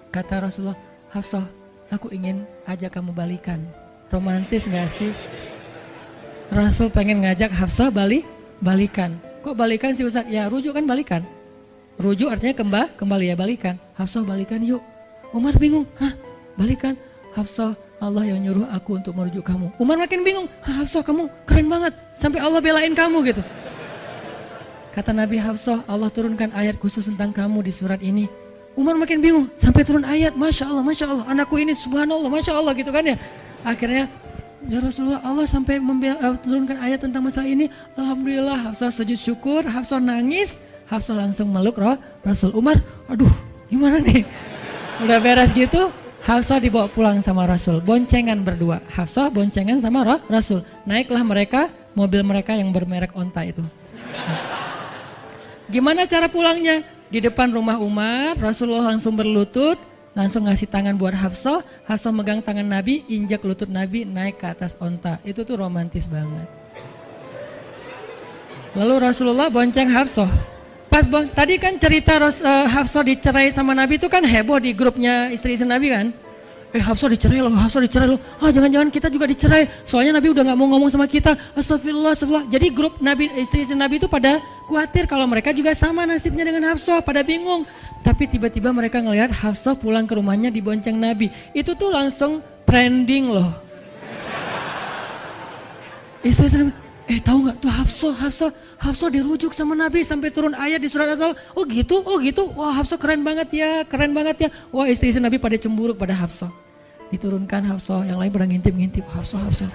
Kata 0.10 0.42
Rasulullah, 0.42 0.80
Hafsah, 1.14 1.46
aku 1.94 2.10
ingin 2.10 2.42
ajak 2.66 2.98
kamu 2.98 3.14
balikan. 3.14 3.62
Romantis 4.10 4.66
gak 4.66 4.90
sih? 4.90 5.14
Rasul 6.50 6.90
pengen 6.90 7.22
ngajak 7.22 7.54
Hafsah 7.54 7.94
balik, 7.94 8.26
balikan. 8.62 9.22
Kok 9.46 9.54
balikan 9.54 9.94
sih 9.94 10.06
Ustaz? 10.06 10.26
Ya 10.26 10.50
rujuk 10.50 10.74
kan 10.74 10.90
balikan. 10.90 11.22
Rujuk 12.02 12.34
artinya 12.34 12.58
kembali, 12.58 12.98
kembali 12.98 13.26
ya 13.30 13.36
balikan. 13.38 13.76
Hafsah 13.94 14.26
balikan 14.26 14.66
yuk. 14.66 14.82
Umar 15.38 15.54
bingung, 15.62 15.86
hah 16.02 16.18
balikan. 16.58 16.98
Hafsah 17.38 17.78
Allah 18.00 18.24
yang 18.28 18.40
nyuruh 18.44 18.68
aku 18.70 19.00
untuk 19.00 19.16
merujuk 19.16 19.44
kamu. 19.46 19.72
Umar 19.80 19.96
makin 19.96 20.22
bingung, 20.22 20.48
hah 20.62 20.84
Hafsah 20.84 21.02
kamu 21.02 21.32
keren 21.48 21.68
banget. 21.72 21.94
Sampai 22.16 22.40
Allah 22.44 22.60
belain 22.60 22.92
kamu 22.92 23.18
gitu. 23.28 23.42
Kata 24.96 25.12
Nabi 25.12 25.40
Hafsah, 25.40 25.84
Allah 25.88 26.08
turunkan 26.08 26.56
ayat 26.56 26.80
khusus 26.80 27.08
tentang 27.08 27.36
kamu 27.36 27.68
di 27.68 27.72
surat 27.72 28.00
ini. 28.00 28.32
Umar 28.76 28.96
makin 29.00 29.20
bingung, 29.24 29.46
sampai 29.56 29.88
turun 29.88 30.04
ayat, 30.04 30.36
Masya 30.36 30.68
Allah, 30.68 30.84
Masya 30.84 31.06
Allah, 31.08 31.26
anakku 31.32 31.56
ini 31.56 31.72
subhanallah, 31.76 32.28
Masya 32.28 32.56
Allah 32.56 32.76
gitu 32.76 32.92
kan 32.92 33.04
ya. 33.04 33.16
Akhirnya 33.64 34.12
Ya 34.66 34.82
Rasulullah 34.82 35.22
Allah 35.22 35.46
sampai 35.46 35.78
menurunkan 35.78 36.82
ayat 36.82 37.06
tentang 37.06 37.22
masalah 37.22 37.46
ini. 37.46 37.70
Alhamdulillah 37.94 38.74
Hafsah 38.74 38.90
sujud 38.90 39.20
syukur, 39.20 39.62
Hafsah 39.62 40.02
nangis, 40.02 40.58
Hafsah 40.90 41.14
langsung 41.14 41.54
meluk 41.54 41.78
roh 41.78 41.94
Rasul 42.26 42.50
Umar. 42.58 42.82
Aduh 43.06 43.30
gimana 43.70 44.02
nih? 44.02 44.26
Udah 45.06 45.22
beres 45.22 45.54
gitu, 45.54 45.94
Hafsah 46.26 46.58
dibawa 46.58 46.90
pulang 46.90 47.22
sama 47.22 47.46
Rasul. 47.46 47.86
Boncengan 47.86 48.42
berdua. 48.42 48.82
Hafsah 48.90 49.30
boncengan 49.30 49.78
sama 49.78 50.02
roh 50.02 50.18
Rasul. 50.26 50.66
Naiklah 50.82 51.22
mereka, 51.22 51.70
mobil 51.94 52.26
mereka 52.26 52.58
yang 52.58 52.74
bermerek 52.74 53.14
onta 53.14 53.46
itu. 53.46 53.62
Gimana 55.70 56.10
cara 56.10 56.26
pulangnya? 56.26 56.82
Di 57.14 57.22
depan 57.22 57.54
rumah 57.54 57.78
Umar, 57.78 58.34
Rasulullah 58.42 58.90
langsung 58.90 59.14
berlutut, 59.14 59.78
langsung 60.18 60.50
ngasih 60.50 60.66
tangan 60.66 60.98
buat 60.98 61.14
Hafsah, 61.14 61.62
Hafsah 61.86 62.10
megang 62.10 62.42
tangan 62.42 62.66
Nabi, 62.66 63.06
injak 63.06 63.46
lutut 63.46 63.70
Nabi, 63.70 64.02
naik 64.02 64.42
ke 64.42 64.50
atas 64.50 64.74
onta. 64.82 65.22
Itu 65.22 65.46
tuh 65.46 65.62
romantis 65.62 66.10
banget. 66.10 66.50
Lalu 68.74 68.94
Rasulullah 68.98 69.54
bonceng 69.54 69.94
Hafsah. 69.94 70.55
Pas 70.96 71.12
bon, 71.12 71.28
tadi 71.28 71.60
kan 71.60 71.76
cerita 71.76 72.16
Ros, 72.24 72.40
uh, 72.40 73.04
dicerai 73.04 73.52
sama 73.52 73.76
Nabi 73.76 74.00
itu 74.00 74.08
kan 74.08 74.24
heboh 74.24 74.64
di 74.64 74.72
grupnya 74.72 75.28
istri-istri 75.28 75.68
Nabi 75.68 75.92
kan? 75.92 76.16
Eh 76.72 76.80
Hafsah 76.80 77.12
dicerai 77.12 77.44
loh, 77.44 77.52
Hafsah 77.52 77.84
dicerai 77.84 78.16
loh. 78.16 78.20
Ah 78.40 78.48
jangan-jangan 78.48 78.88
kita 78.96 79.12
juga 79.12 79.28
dicerai. 79.28 79.68
Soalnya 79.84 80.16
Nabi 80.16 80.32
udah 80.32 80.48
nggak 80.48 80.56
mau 80.56 80.72
ngomong 80.72 80.88
sama 80.88 81.04
kita. 81.04 81.36
Astagfirullah, 81.52 82.16
astagfirullah. 82.16 82.48
Jadi 82.48 82.72
grup 82.72 83.04
Nabi 83.04 83.28
istri-istri 83.36 83.76
Nabi 83.76 84.00
itu 84.00 84.08
pada 84.08 84.40
khawatir 84.72 85.04
kalau 85.04 85.28
mereka 85.28 85.52
juga 85.52 85.76
sama 85.76 86.08
nasibnya 86.08 86.48
dengan 86.48 86.72
Hafsah, 86.72 87.04
pada 87.04 87.28
bingung. 87.28 87.68
Tapi 88.00 88.32
tiba-tiba 88.32 88.72
mereka 88.72 89.04
ngelihat 89.04 89.36
Hafsah 89.36 89.76
pulang 89.76 90.08
ke 90.08 90.16
rumahnya 90.16 90.48
di 90.48 90.64
bonceng 90.64 90.96
Nabi. 90.96 91.28
Itu 91.52 91.76
tuh 91.76 91.92
langsung 91.92 92.40
trending 92.64 93.36
loh. 93.36 93.52
Istri 96.24 96.48
saya, 96.48 96.72
eh 97.06 97.22
tahu 97.22 97.46
nggak 97.46 97.58
tuh 97.62 97.70
Hafsah, 97.70 98.14
Hafsah, 98.18 98.52
Hafsah 98.82 99.10
dirujuk 99.14 99.54
sama 99.54 99.78
Nabi 99.78 100.02
sampai 100.02 100.34
turun 100.34 100.58
ayat 100.58 100.82
di 100.82 100.90
surat 100.90 101.14
Al. 101.14 101.38
Oh 101.54 101.64
gitu, 101.66 102.02
oh 102.02 102.18
gitu. 102.18 102.50
Wah 102.58 102.74
Hafsah 102.74 102.98
keren 102.98 103.22
banget 103.22 103.54
ya, 103.54 103.86
keren 103.86 104.12
banget 104.12 104.48
ya. 104.48 104.50
Wah 104.74 104.90
istri-istri 104.90 105.22
Nabi 105.22 105.38
pada 105.38 105.54
cemburu 105.58 105.94
pada 105.94 106.18
Hafsah. 106.18 106.50
Diturunkan 107.14 107.62
Hafsah, 107.70 108.10
yang 108.10 108.18
lain 108.18 108.34
pada 108.34 108.50
ngintip-ngintip 108.50 109.06
Hafsah, 109.14 109.38
Hafsah. 109.46 109.70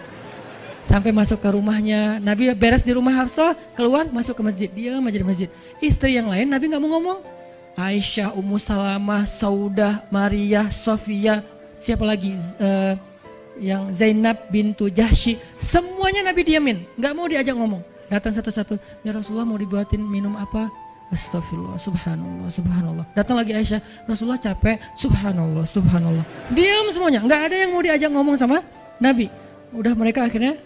Sampai 0.82 1.14
masuk 1.14 1.38
ke 1.38 1.48
rumahnya, 1.54 2.18
Nabi 2.18 2.50
beres 2.58 2.82
di 2.82 2.90
rumah 2.90 3.14
Hafsah, 3.14 3.54
keluar 3.78 4.10
masuk 4.10 4.34
ke 4.34 4.42
masjid, 4.42 4.66
dia 4.66 4.98
di 4.98 5.22
masjid. 5.22 5.48
Istri 5.78 6.18
yang 6.18 6.26
lain 6.26 6.50
Nabi 6.50 6.66
nggak 6.66 6.82
mau 6.82 6.98
ngomong, 6.98 7.18
Aisyah, 7.78 8.34
Ummu 8.34 8.58
Salamah, 8.58 9.22
Saudah, 9.22 10.02
Maria, 10.10 10.66
Sofia, 10.66 11.46
siapa 11.78 12.02
lagi? 12.02 12.34
Uh, 12.58 12.98
yang 13.60 13.92
Zainab 13.92 14.48
bintu 14.48 14.88
Jahsy, 14.88 15.36
semuanya 15.60 16.24
Nabi 16.24 16.42
diamin, 16.48 16.88
nggak 16.96 17.12
mau 17.12 17.28
diajak 17.28 17.52
ngomong. 17.54 17.84
Datang 18.08 18.34
satu-satu, 18.34 18.80
ya 19.06 19.14
Rasulullah 19.14 19.46
mau 19.46 19.60
dibuatin 19.60 20.02
minum 20.02 20.34
apa? 20.34 20.72
Astagfirullah, 21.12 21.78
subhanallah, 21.78 22.48
subhanallah. 22.50 23.04
Datang 23.14 23.36
lagi 23.38 23.52
Aisyah, 23.54 23.82
Rasulullah 24.08 24.40
capek, 24.40 24.80
subhanallah, 24.96 25.62
subhanallah. 25.68 26.24
Diam 26.50 26.88
semuanya, 26.90 27.20
nggak 27.22 27.40
ada 27.50 27.56
yang 27.60 27.70
mau 27.70 27.82
diajak 27.84 28.10
ngomong 28.10 28.34
sama 28.40 28.64
Nabi. 28.98 29.28
Udah 29.70 29.94
mereka 29.94 30.26
akhirnya 30.26 30.58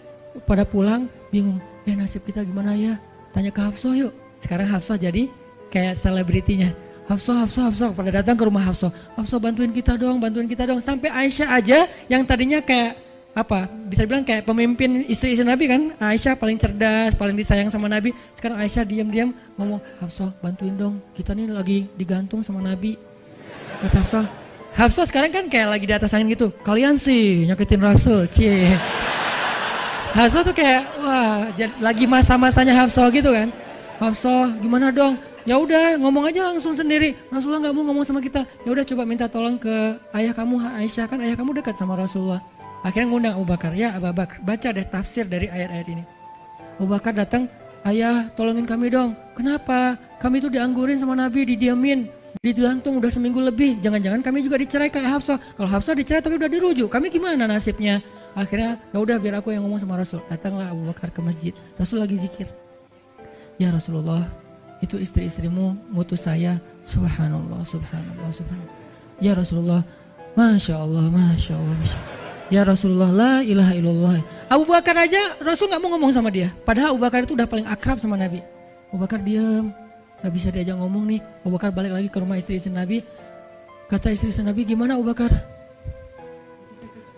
pada 0.47 0.65
pulang 0.65 1.11
bingung, 1.29 1.61
ya 1.83 1.93
nasib 1.93 2.23
kita 2.25 2.41
gimana 2.41 2.73
ya? 2.73 2.97
Tanya 3.35 3.51
ke 3.51 3.61
Hafsah 3.61 3.93
yuk. 3.93 4.13
Sekarang 4.39 4.69
Hafsah 4.69 4.95
jadi 4.95 5.27
kayak 5.73 5.97
selebritinya. 5.99 6.84
Hafsah, 7.05 7.45
Hafsah, 7.45 7.63
Hafsah 7.69 7.89
pada 7.93 8.09
datang 8.09 8.33
ke 8.33 8.43
rumah 8.49 8.65
Hafsah. 8.65 8.89
Hafsah 9.13 9.37
bantuin 9.37 9.69
kita 9.69 9.93
dong, 9.93 10.17
bantuin 10.17 10.49
kita 10.49 10.65
dong. 10.65 10.81
Sampai 10.81 11.13
Aisyah 11.13 11.53
aja 11.53 11.85
yang 12.09 12.25
tadinya 12.25 12.57
kayak 12.65 12.97
apa? 13.37 13.69
Bisa 13.69 14.09
bilang 14.09 14.25
kayak 14.25 14.41
pemimpin 14.41 15.05
istri-istri 15.05 15.45
Nabi 15.45 15.69
kan. 15.69 15.81
Aisyah 16.01 16.33
paling 16.33 16.57
cerdas, 16.57 17.13
paling 17.13 17.37
disayang 17.37 17.69
sama 17.69 17.85
Nabi. 17.85 18.09
Sekarang 18.33 18.57
Aisyah 18.57 18.89
diam-diam 18.89 19.37
ngomong, 19.53 19.77
Hafsah 20.01 20.33
bantuin 20.41 20.73
dong. 20.73 20.97
Kita 21.13 21.37
nih 21.37 21.45
lagi 21.45 21.85
digantung 21.93 22.41
sama 22.41 22.57
Nabi. 22.65 22.97
Kata 23.85 24.01
Hafsah. 24.01 24.25
Hafsah 24.73 25.05
sekarang 25.05 25.29
kan 25.29 25.45
kayak 25.45 25.77
lagi 25.77 25.85
di 25.85 25.93
atas 25.93 26.09
angin 26.17 26.33
gitu. 26.33 26.49
Kalian 26.65 26.97
sih 26.97 27.45
nyakitin 27.45 27.85
Rasul, 27.85 28.25
cie. 28.33 28.73
Hafsah 30.17 30.41
tuh 30.41 30.57
kayak, 30.57 30.89
wah 31.05 31.53
lagi 31.77 32.09
masa-masanya 32.09 32.73
Hafsah 32.81 33.13
gitu 33.13 33.29
kan. 33.29 33.53
Hafsah 34.01 34.57
gimana 34.57 34.89
dong? 34.89 35.21
Ya 35.45 35.61
udah 35.61 36.01
ngomong 36.01 36.25
aja 36.25 36.41
langsung 36.41 36.73
sendiri. 36.73 37.13
Rasulullah 37.29 37.69
nggak 37.69 37.75
mau 37.77 37.85
ngomong 37.85 38.05
sama 38.05 38.17
kita. 38.17 38.49
Ya 38.65 38.69
udah 38.73 38.81
coba 38.81 39.05
minta 39.05 39.29
tolong 39.29 39.61
ke 39.61 39.93
ayah 40.17 40.33
kamu 40.33 40.57
Aisyah 40.57 41.05
kan 41.05 41.21
ayah 41.21 41.37
kamu 41.37 41.61
dekat 41.61 41.77
sama 41.77 41.93
Rasulullah. 41.93 42.41
Akhirnya 42.81 43.13
ngundang 43.13 43.33
Abu 43.37 43.45
Bakar. 43.45 43.77
Ya 43.77 43.93
Abu 43.93 44.09
Bakar 44.09 44.41
baca 44.41 44.73
deh 44.73 44.85
tafsir 44.89 45.29
dari 45.29 45.45
ayat-ayat 45.45 45.87
ini. 45.93 46.03
Abu 46.81 46.89
Bakar 46.89 47.13
datang, 47.13 47.45
ayah 47.85 48.33
tolongin 48.33 48.65
kami 48.65 48.89
dong. 48.89 49.13
Kenapa? 49.37 50.01
Kami 50.17 50.41
itu 50.41 50.49
dianggurin 50.49 50.97
sama 50.97 51.13
Nabi, 51.13 51.45
didiamin, 51.45 52.09
digantung 52.41 52.97
udah 52.97 53.13
seminggu 53.13 53.37
lebih. 53.37 53.77
Jangan-jangan 53.85 54.25
kami 54.25 54.41
juga 54.41 54.57
dicerai 54.57 54.89
kayak 54.89 55.21
Hafsah. 55.21 55.37
Kalau 55.37 55.69
Hafsah 55.69 55.93
dicerai 55.93 56.25
tapi 56.25 56.41
udah 56.41 56.49
dirujuk, 56.49 56.89
kami 56.89 57.13
gimana 57.13 57.45
nasibnya? 57.45 58.01
Akhirnya 58.35 58.81
ya 58.91 58.97
udah 58.99 59.15
biar 59.15 59.39
aku 59.39 59.55
yang 59.55 59.63
ngomong 59.63 59.79
sama 59.79 59.95
Rasul. 59.95 60.19
Datanglah 60.27 60.73
Abu 60.73 60.83
Bakar 60.89 61.13
ke 61.13 61.21
masjid. 61.23 61.53
Rasul 61.79 62.03
lagi 62.03 62.19
zikir. 62.19 62.51
Ya 63.55 63.71
Rasulullah, 63.71 64.27
itu 64.83 64.99
istri-istrimu 64.99 65.75
mutus 65.91 66.27
saya. 66.27 66.59
Subhanallah 66.83 67.63
subhanallah 67.63 68.29
subhanallah. 68.31 68.75
Ya 69.23 69.31
Rasulullah 69.31 69.81
masya 70.35 70.75
Allah 70.79 71.07
masya 71.07 71.53
Allah 71.55 71.75
masya 71.79 71.97
Allah. 71.97 72.13
ya 72.51 72.61
Rasulullah 72.61 73.09
la 73.09 73.33
ilaha 73.41 73.73
illallah. 73.73 74.17
Abu 74.51 74.67
Bakar 74.67 74.93
aja 74.99 75.39
Rasul 75.41 75.71
nggak 75.71 75.81
mau 75.81 75.89
ngomong 75.95 76.11
sama 76.11 76.29
dia. 76.29 76.51
Padahal 76.67 76.93
Abu 76.93 77.01
Bakar 77.01 77.23
itu 77.23 77.33
udah 77.33 77.47
paling 77.47 77.65
akrab 77.65 77.97
sama 78.03 78.19
Nabi. 78.19 78.43
Abu 78.91 78.97
Bakar 79.01 79.23
diam 79.23 79.71
nggak 80.21 80.33
bisa 80.33 80.47
diajak 80.51 80.75
ngomong 80.77 81.09
nih. 81.09 81.21
Abu 81.41 81.55
Bakar 81.55 81.71
balik 81.71 81.95
lagi 81.95 82.07
ke 82.11 82.17
rumah 82.19 82.37
istri-istri 82.37 82.69
Nabi. 82.73 83.01
Kata 83.89 84.11
istri-istri 84.11 84.45
Nabi 84.45 84.65
gimana 84.65 84.97
Abu 84.99 85.05
Bakar? 85.07 85.31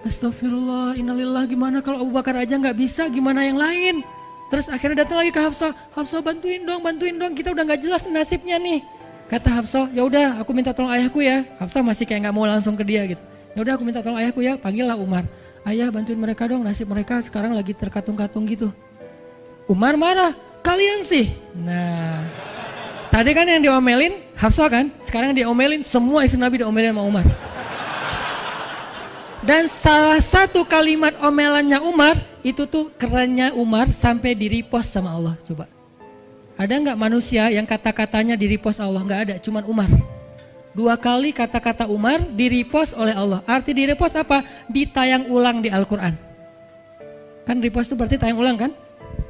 Astagfirullah, 0.08 0.96
innalillah 0.96 1.44
gimana? 1.50 1.84
Kalau 1.84 2.06
Abu 2.08 2.16
Bakar 2.16 2.40
aja 2.40 2.56
nggak 2.56 2.78
bisa, 2.80 3.12
gimana 3.12 3.44
yang 3.44 3.60
lain? 3.60 4.06
Terus 4.48 4.72
akhirnya 4.72 5.04
datang 5.04 5.20
lagi 5.20 5.32
ke 5.36 5.42
Hafsah, 5.44 5.76
Hafsah 5.92 6.24
bantuin 6.24 6.64
dong, 6.64 6.80
bantuin 6.80 7.16
dong, 7.20 7.36
kita 7.36 7.52
udah 7.52 7.68
nggak 7.68 7.82
jelas 7.84 8.02
nasibnya 8.08 8.56
nih. 8.56 8.80
Kata 9.28 9.60
Hafsah, 9.60 9.92
ya 9.92 10.08
udah 10.08 10.40
aku 10.40 10.56
minta 10.56 10.72
tolong 10.72 10.88
ayahku 10.88 11.20
ya. 11.20 11.44
Hafsah 11.60 11.84
masih 11.84 12.08
kayak 12.08 12.28
nggak 12.28 12.36
mau 12.36 12.48
langsung 12.48 12.80
ke 12.80 12.84
dia 12.88 13.04
gitu. 13.04 13.20
Ya 13.52 13.60
udah 13.60 13.74
aku 13.76 13.84
minta 13.84 14.00
tolong 14.00 14.16
ayahku 14.24 14.40
ya, 14.40 14.56
panggillah 14.56 14.96
Umar. 14.96 15.28
Ayah 15.68 15.92
bantuin 15.92 16.16
mereka 16.16 16.48
dong, 16.48 16.64
nasib 16.64 16.88
mereka 16.88 17.20
sekarang 17.20 17.52
lagi 17.52 17.76
terkatung-katung 17.76 18.48
gitu. 18.48 18.72
Umar 19.68 20.00
marah, 20.00 20.32
kalian 20.64 21.04
sih. 21.04 21.36
Nah, 21.52 22.24
tadi 23.12 23.36
kan 23.36 23.44
yang 23.44 23.60
diomelin 23.60 24.24
Hafsah 24.40 24.72
kan, 24.72 24.88
sekarang 25.04 25.36
diomelin 25.36 25.84
semua 25.84 26.24
istri 26.24 26.40
Nabi 26.40 26.64
diomelin 26.64 26.96
sama 26.96 27.04
Umar. 27.04 27.28
Dan 29.44 29.68
salah 29.68 30.24
satu 30.24 30.64
kalimat 30.64 31.20
omelannya 31.20 31.84
Umar 31.84 32.16
itu 32.48 32.64
tuh 32.64 32.88
kerennya 32.96 33.52
Umar 33.52 33.92
sampai 33.92 34.32
di 34.32 34.48
repost 34.48 34.96
sama 34.96 35.12
Allah. 35.12 35.36
Coba. 35.44 35.68
Ada 36.58 36.74
nggak 36.80 36.98
manusia 36.98 37.52
yang 37.52 37.68
kata-katanya 37.68 38.34
di 38.40 38.48
repost 38.50 38.80
Allah? 38.80 39.04
Nggak 39.04 39.22
ada, 39.30 39.36
cuman 39.44 39.64
Umar. 39.68 39.90
Dua 40.72 40.96
kali 40.96 41.34
kata-kata 41.34 41.90
Umar 41.90 42.24
di 42.24 42.48
repost 42.50 42.96
oleh 42.96 43.14
Allah. 43.14 43.44
Arti 43.46 43.74
di 43.74 43.84
repost 43.86 44.16
apa? 44.16 44.42
Ditayang 44.70 45.30
ulang 45.30 45.62
di 45.62 45.70
Al-Quran. 45.70 46.14
Kan 47.46 47.58
repost 47.62 47.92
itu 47.92 47.96
berarti 48.00 48.18
tayang 48.20 48.40
ulang 48.40 48.58
kan? 48.58 48.72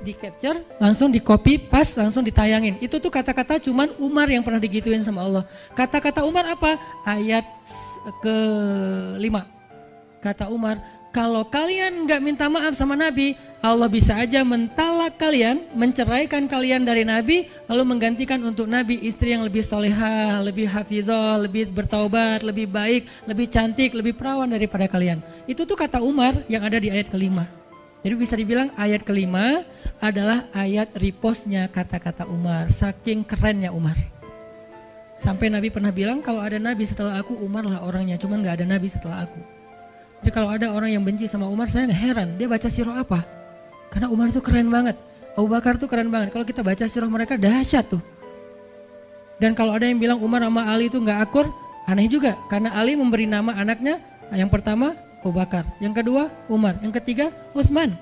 di 0.08 0.16
capture, 0.16 0.64
langsung 0.80 1.12
di 1.12 1.20
copy, 1.20 1.60
pas, 1.60 1.92
langsung 2.00 2.24
ditayangin. 2.24 2.80
Itu 2.80 3.04
tuh 3.04 3.12
kata-kata 3.12 3.60
cuman 3.60 3.92
Umar 4.00 4.32
yang 4.32 4.40
pernah 4.40 4.56
digituin 4.56 5.04
sama 5.04 5.28
Allah. 5.28 5.44
Kata-kata 5.76 6.24
Umar 6.24 6.48
apa? 6.48 6.80
Ayat 7.04 7.44
ke 8.24 8.38
lima. 9.20 9.44
Kata 10.24 10.48
Umar, 10.48 10.80
kalau 11.18 11.42
kalian 11.50 12.06
nggak 12.06 12.22
minta 12.22 12.46
maaf 12.46 12.78
sama 12.78 12.94
Nabi, 12.94 13.34
Allah 13.58 13.90
bisa 13.90 14.14
aja 14.14 14.46
mentalak 14.46 15.18
kalian, 15.18 15.66
menceraikan 15.74 16.46
kalian 16.46 16.86
dari 16.86 17.02
Nabi, 17.02 17.50
lalu 17.66 17.90
menggantikan 17.90 18.38
untuk 18.46 18.70
Nabi 18.70 19.02
istri 19.02 19.34
yang 19.34 19.42
lebih 19.42 19.66
solehah, 19.66 20.46
lebih 20.46 20.70
hafizah, 20.70 21.42
lebih 21.42 21.74
bertaubat, 21.74 22.46
lebih 22.46 22.70
baik, 22.70 23.10
lebih 23.26 23.50
cantik, 23.50 23.98
lebih 23.98 24.14
perawan 24.14 24.46
daripada 24.46 24.86
kalian. 24.86 25.18
Itu 25.50 25.66
tuh 25.66 25.74
kata 25.74 26.06
Umar 26.06 26.38
yang 26.46 26.62
ada 26.62 26.78
di 26.78 26.94
ayat 26.94 27.10
kelima. 27.10 27.50
Jadi 28.06 28.14
bisa 28.14 28.38
dibilang 28.38 28.70
ayat 28.78 29.02
kelima 29.02 29.66
adalah 29.98 30.46
ayat 30.54 30.94
repostnya 31.02 31.66
kata-kata 31.66 32.30
Umar. 32.30 32.70
Saking 32.70 33.26
kerennya 33.26 33.74
Umar. 33.74 33.98
Sampai 35.18 35.50
Nabi 35.50 35.74
pernah 35.74 35.90
bilang 35.90 36.22
kalau 36.22 36.46
ada 36.46 36.62
Nabi 36.62 36.86
setelah 36.86 37.18
aku, 37.18 37.34
Umar 37.42 37.66
lah 37.66 37.82
orangnya. 37.82 38.22
Cuman 38.22 38.46
gak 38.46 38.62
ada 38.62 38.70
Nabi 38.70 38.86
setelah 38.86 39.26
aku. 39.26 39.57
Jadi 40.22 40.32
kalau 40.34 40.50
ada 40.50 40.74
orang 40.74 40.90
yang 40.94 41.04
benci 41.06 41.30
sama 41.30 41.46
Umar, 41.46 41.70
saya 41.70 41.88
heran. 41.90 42.36
Dia 42.36 42.50
baca 42.50 42.68
sirah 42.68 43.02
apa? 43.02 43.22
Karena 43.94 44.10
Umar 44.10 44.34
itu 44.34 44.42
keren 44.42 44.68
banget. 44.68 44.98
Abu 45.38 45.48
Bakar 45.48 45.78
tuh 45.78 45.86
keren 45.86 46.10
banget. 46.10 46.34
Kalau 46.34 46.46
kita 46.46 46.66
baca 46.66 46.86
sirah 46.90 47.10
mereka 47.10 47.38
dahsyat 47.38 47.86
tuh. 47.88 48.02
Dan 49.38 49.54
kalau 49.54 49.78
ada 49.78 49.86
yang 49.86 50.02
bilang 50.02 50.18
Umar 50.18 50.42
sama 50.42 50.66
Ali 50.66 50.90
itu 50.90 50.98
nggak 50.98 51.30
akur, 51.30 51.46
aneh 51.86 52.10
juga. 52.10 52.34
Karena 52.50 52.74
Ali 52.74 52.98
memberi 52.98 53.30
nama 53.30 53.54
anaknya 53.54 54.02
yang 54.34 54.50
pertama 54.50 54.98
Abu 55.22 55.38
Bakar, 55.38 55.64
yang 55.78 55.94
kedua 55.94 56.34
Umar, 56.50 56.82
yang 56.82 56.92
ketiga 56.92 57.30
Utsman. 57.54 57.94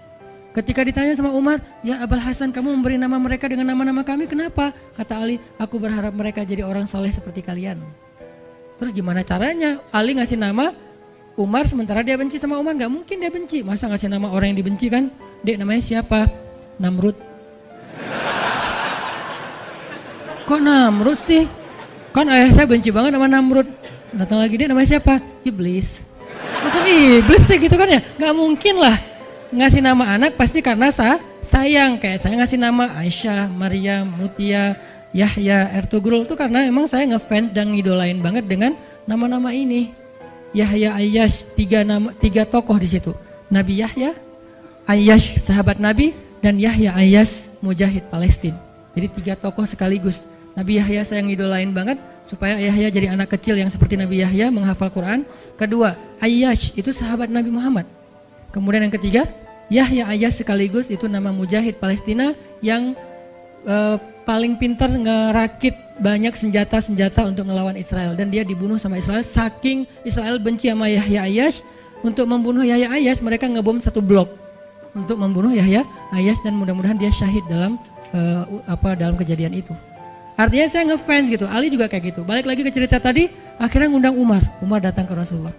Ketika 0.55 0.87
ditanya 0.87 1.11
sama 1.11 1.35
Umar, 1.35 1.59
ya 1.83 1.99
Abul 1.99 2.23
Hasan 2.23 2.55
kamu 2.55 2.79
memberi 2.79 2.95
nama 2.95 3.19
mereka 3.19 3.51
dengan 3.51 3.75
nama-nama 3.75 4.07
kami, 4.07 4.23
kenapa? 4.23 4.71
Kata 4.95 5.19
Ali, 5.19 5.35
aku 5.59 5.75
berharap 5.75 6.15
mereka 6.15 6.47
jadi 6.47 6.63
orang 6.63 6.87
soleh 6.87 7.11
seperti 7.11 7.43
kalian. 7.43 7.83
Terus 8.79 8.95
gimana 8.95 9.19
caranya? 9.19 9.83
Ali 9.91 10.15
ngasih 10.15 10.39
nama 10.39 10.71
Umar 11.35 11.67
sementara 11.67 11.99
dia 11.99 12.15
benci 12.15 12.39
sama 12.39 12.55
Umar 12.55 12.79
nggak 12.79 12.87
mungkin 12.87 13.19
dia 13.19 13.27
benci. 13.27 13.59
Masa 13.59 13.91
ngasih 13.91 14.07
nama 14.07 14.31
orang 14.31 14.55
yang 14.55 14.63
dibenci 14.63 14.87
kan? 14.87 15.11
Dek 15.43 15.59
namanya 15.59 15.83
siapa? 15.83 16.31
Namrud. 16.79 17.19
Kok 20.47 20.59
Namrud 20.63 21.19
sih? 21.19 21.43
Kan 22.15 22.31
ayah 22.31 22.47
saya 22.55 22.63
benci 22.63 22.87
banget 22.87 23.19
sama 23.19 23.27
Namrud. 23.27 23.67
Datang 24.15 24.39
lagi 24.39 24.55
dia 24.55 24.71
namanya 24.71 24.95
siapa? 24.95 25.19
Iblis. 25.43 26.07
Kok 26.71 26.87
Iblis 26.87 27.43
sih 27.43 27.59
gitu 27.59 27.75
kan 27.75 27.91
ya? 27.91 27.99
Nggak 28.15 28.33
mungkin 28.39 28.75
lah. 28.79 28.95
Ngasih 29.51 29.83
nama 29.83 30.15
anak 30.15 30.39
pasti 30.39 30.63
karena 30.63 30.87
sa 30.87 31.19
sayang. 31.43 31.99
Kayak 31.99 32.23
saya 32.23 32.39
ngasih 32.39 32.63
nama 32.63 32.95
Aisyah 32.95 33.51
Maria 33.51 34.07
Mutia 34.07 34.79
Yahya 35.11 35.67
Ertugrul 35.83 36.23
itu 36.23 36.39
karena 36.39 36.63
emang 36.63 36.87
saya 36.87 37.03
ngefans 37.11 37.51
dan 37.51 37.75
ngidolain 37.75 38.23
banget 38.23 38.47
dengan 38.47 38.71
nama-nama 39.03 39.51
ini 39.51 40.04
Yahya 40.51 40.93
Ayyash, 40.93 41.47
tiga 41.57 41.81
nama 41.81 42.13
tiga 42.15 42.45
tokoh 42.45 42.77
di 42.77 42.87
situ. 42.91 43.15
Nabi 43.49 43.81
Yahya, 43.81 44.13
Ayyash 44.85 45.41
sahabat 45.41 45.81
Nabi 45.81 46.13
dan 46.43 46.61
Yahya 46.61 46.93
Ayyash 46.93 47.49
mujahid 47.63 48.05
Palestina. 48.13 48.59
Jadi 48.93 49.07
tiga 49.21 49.33
tokoh 49.35 49.65
sekaligus. 49.65 50.23
Nabi 50.55 50.79
Yahya 50.79 51.03
saya 51.03 51.19
ngidolain 51.25 51.73
banget 51.75 51.99
supaya 52.25 52.57
Yahya 52.57 52.87
jadi 52.89 53.07
anak 53.11 53.35
kecil 53.37 53.59
yang 53.59 53.67
seperti 53.67 53.99
Nabi 53.99 54.23
Yahya 54.23 54.49
menghafal 54.49 54.89
Quran. 54.89 55.27
Kedua, 55.59 55.99
Ayyash 56.23 56.71
itu 56.73 56.89
sahabat 56.95 57.27
Nabi 57.27 57.51
Muhammad. 57.51 57.85
Kemudian 58.55 58.87
yang 58.87 58.95
ketiga, 58.95 59.27
Yahya 59.67 60.07
Ayyash 60.07 60.41
sekaligus 60.41 60.87
itu 60.87 61.11
nama 61.11 61.33
mujahid 61.35 61.75
Palestina 61.77 62.31
yang 62.63 62.95
uh, 63.67 63.99
paling 64.25 64.57
pintar 64.57 64.89
ngerakit 64.89 65.84
banyak 65.95 66.35
senjata-senjata 66.35 67.23
untuk 67.23 67.47
ngelawan 67.47 67.79
Israel 67.79 68.15
dan 68.19 68.27
dia 68.27 68.43
dibunuh 68.43 68.75
sama 68.75 68.99
Israel 68.99 69.23
saking 69.23 69.87
Israel 70.03 70.35
benci 70.43 70.67
sama 70.67 70.91
Yahya 70.91 71.23
Ayas 71.27 71.63
untuk 72.03 72.27
membunuh 72.27 72.67
Yahya 72.67 72.91
Ayas 72.91 73.23
mereka 73.23 73.47
ngebom 73.47 73.79
satu 73.79 74.03
blok 74.03 74.27
untuk 74.95 75.15
membunuh 75.19 75.55
Yahya 75.55 75.87
Ayas 76.11 76.39
dan 76.43 76.55
mudah-mudahan 76.59 76.99
dia 76.99 77.11
syahid 77.11 77.43
dalam 77.47 77.79
uh, 78.15 78.43
apa 78.67 78.95
dalam 78.95 79.19
kejadian 79.19 79.55
itu. 79.55 79.75
Artinya 80.35 80.67
saya 80.67 80.83
ngefans 80.91 81.31
gitu. 81.31 81.47
Ali 81.47 81.71
juga 81.71 81.87
kayak 81.87 82.11
gitu. 82.11 82.21
Balik 82.27 82.43
lagi 82.43 82.61
ke 82.67 82.71
cerita 82.71 82.99
tadi, 82.99 83.31
akhirnya 83.55 83.87
ngundang 83.87 84.15
Umar. 84.19 84.43
Umar 84.59 84.83
datang 84.83 85.07
ke 85.07 85.15
Rasulullah. 85.15 85.55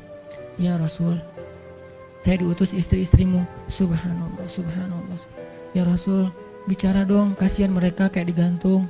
Ya 0.61 0.77
Rasul, 0.77 1.17
saya 2.21 2.41
diutus 2.41 2.77
istri-istrimu. 2.77 3.41
Subhanallah, 3.73 4.45
subhanallah. 4.45 5.17
Ya 5.73 5.89
Rasul, 5.89 6.29
bicara 6.69 7.09
dong, 7.09 7.33
kasihan 7.41 7.73
mereka 7.73 8.13
kayak 8.13 8.37
digantung. 8.37 8.85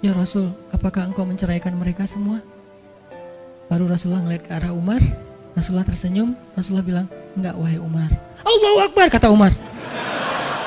Ya 0.00 0.16
Rasul, 0.16 0.48
apakah 0.72 1.12
engkau 1.12 1.28
menceraikan 1.28 1.76
mereka 1.76 2.08
semua? 2.08 2.40
Baru 3.68 3.84
Rasulullah 3.84 4.24
ngeliat 4.24 4.48
ke 4.48 4.50
arah 4.56 4.72
Umar, 4.72 4.96
Rasulullah 5.52 5.84
tersenyum, 5.84 6.32
Rasulullah 6.56 6.86
bilang, 6.88 7.06
enggak 7.36 7.52
wahai 7.60 7.76
Umar. 7.76 8.08
Allahu 8.40 8.88
Akbar, 8.88 9.12
kata 9.12 9.28
Umar. 9.28 9.52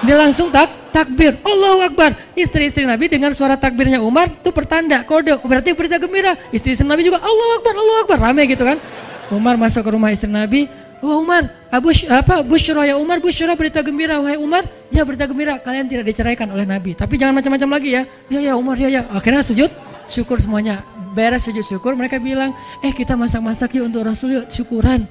Dia 0.06 0.22
langsung 0.22 0.54
tak 0.54 0.70
takbir, 0.94 1.34
Allahu 1.42 1.82
Akbar. 1.82 2.14
Istri-istri 2.38 2.86
Nabi 2.86 3.10
dengar 3.10 3.34
suara 3.34 3.58
takbirnya 3.58 4.06
Umar, 4.06 4.30
itu 4.30 4.54
pertanda, 4.54 5.02
kode, 5.02 5.34
berarti 5.42 5.74
berita 5.74 5.98
gembira. 5.98 6.38
Istri-istri 6.54 6.86
Nabi 6.86 7.02
juga, 7.02 7.18
Allahu 7.18 7.52
Akbar, 7.58 7.74
Allahu 7.74 8.00
Akbar, 8.06 8.18
rame 8.30 8.46
gitu 8.46 8.62
kan. 8.62 8.78
Umar 9.34 9.58
masuk 9.58 9.82
ke 9.82 9.90
rumah 9.98 10.14
istri 10.14 10.30
Nabi, 10.30 10.70
Wah 11.04 11.20
Umar, 11.20 11.44
Abu 11.68 11.92
apa 12.08 12.40
Bushra 12.48 12.88
ya 12.88 12.96
Umar, 12.96 13.20
Bushra 13.20 13.52
berita 13.60 13.84
gembira 13.84 14.24
wahai 14.24 14.40
Umar. 14.40 14.64
Ya 14.88 15.04
berita 15.04 15.28
gembira, 15.28 15.60
kalian 15.60 15.84
tidak 15.92 16.08
diceraikan 16.08 16.48
oleh 16.48 16.64
Nabi. 16.64 16.96
Tapi 16.96 17.20
jangan 17.20 17.44
macam-macam 17.44 17.76
lagi 17.76 17.92
ya. 17.92 18.08
Ya 18.32 18.40
ya 18.40 18.54
Umar 18.56 18.80
ya 18.80 18.88
ya. 18.88 19.04
Akhirnya 19.12 19.44
sujud 19.44 19.68
syukur 20.08 20.40
semuanya. 20.40 20.88
Beres 21.12 21.44
sujud 21.44 21.68
syukur, 21.68 21.92
mereka 22.00 22.24
bilang, 22.24 22.56
"Eh, 22.80 22.96
kita 22.96 23.20
masak-masak 23.20 23.76
yuk 23.76 23.92
untuk 23.92 24.08
Rasul 24.08 24.40
yuk, 24.40 24.46
syukuran." 24.48 25.04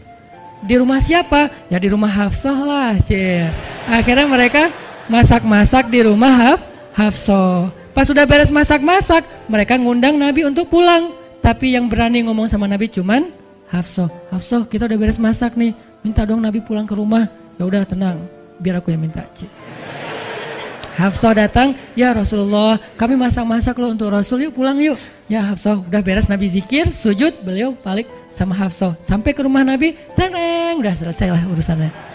Di 0.65 0.81
rumah 0.81 0.97
siapa? 0.97 1.53
Ya 1.69 1.77
di 1.77 1.93
rumah 1.93 2.09
Hafsah 2.09 2.57
lah, 2.57 2.97
cie. 2.97 3.53
Akhirnya 3.85 4.25
mereka 4.25 4.73
masak-masak 5.13 5.93
di 5.93 6.09
rumah 6.09 6.33
Haf 6.33 6.61
Hafsah. 6.97 7.69
Pas 7.93 8.09
sudah 8.09 8.25
beres 8.25 8.49
masak-masak, 8.49 9.29
mereka 9.45 9.77
ngundang 9.77 10.17
Nabi 10.17 10.49
untuk 10.49 10.73
pulang. 10.73 11.13
Tapi 11.45 11.77
yang 11.77 11.85
berani 11.93 12.25
ngomong 12.25 12.49
sama 12.49 12.65
Nabi 12.65 12.89
cuman 12.89 13.42
Hafsah, 13.73 14.13
Hafsah 14.29 14.69
kita 14.69 14.85
udah 14.85 14.99
beres 15.01 15.17
masak 15.17 15.57
nih, 15.57 15.73
minta 16.05 16.29
dong 16.29 16.45
Nabi 16.45 16.61
pulang 16.61 16.85
ke 16.85 16.93
rumah. 16.93 17.25
Ya 17.57 17.65
udah 17.65 17.89
tenang, 17.89 18.21
biar 18.61 18.85
aku 18.85 18.93
yang 18.93 19.01
minta. 19.01 19.25
Hafsah 20.93 21.33
datang, 21.33 21.73
ya 21.97 22.13
Rasulullah, 22.13 22.77
kami 23.01 23.17
masak-masak 23.17 23.73
loh 23.81 23.97
untuk 23.97 24.13
Rasul, 24.13 24.45
yuk 24.45 24.53
pulang 24.53 24.77
yuk. 24.77 25.01
Ya 25.25 25.41
Hafsah, 25.41 25.81
udah 25.81 26.05
beres 26.05 26.29
Nabi 26.29 26.53
zikir, 26.53 26.93
sujud, 26.93 27.41
beliau 27.41 27.73
balik 27.81 28.05
sama 28.37 28.53
Hafsah. 28.53 28.93
Sampai 29.01 29.33
ke 29.33 29.41
rumah 29.41 29.65
Nabi, 29.65 29.97
tenang, 30.13 30.85
udah 30.85 30.93
selesai 30.93 31.33
lah 31.33 31.43
urusannya. 31.49 32.13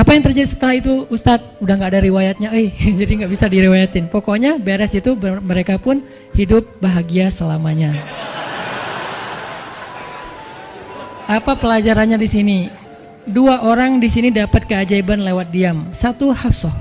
Apa 0.00 0.16
yang 0.16 0.24
terjadi 0.24 0.48
setelah 0.48 0.74
itu 0.80 1.04
Ustadz? 1.12 1.60
Udah 1.60 1.76
gak 1.76 1.92
ada 1.92 2.00
riwayatnya, 2.00 2.48
eh 2.56 2.72
jadi 3.04 3.28
gak 3.28 3.32
bisa 3.36 3.52
diriwayatin. 3.52 4.08
Pokoknya 4.08 4.56
beres 4.56 4.96
itu 4.96 5.12
mereka 5.44 5.76
pun 5.76 6.00
hidup 6.32 6.64
bahagia 6.80 7.28
selamanya. 7.28 7.92
Apa 11.28 11.60
pelajarannya 11.60 12.16
di 12.16 12.24
sini? 12.24 12.58
Dua 13.28 13.60
orang 13.60 14.00
di 14.00 14.08
sini 14.08 14.32
dapat 14.32 14.64
keajaiban 14.64 15.20
lewat 15.20 15.52
diam. 15.52 15.92
Satu 15.92 16.32
Hafsah. 16.32 16.72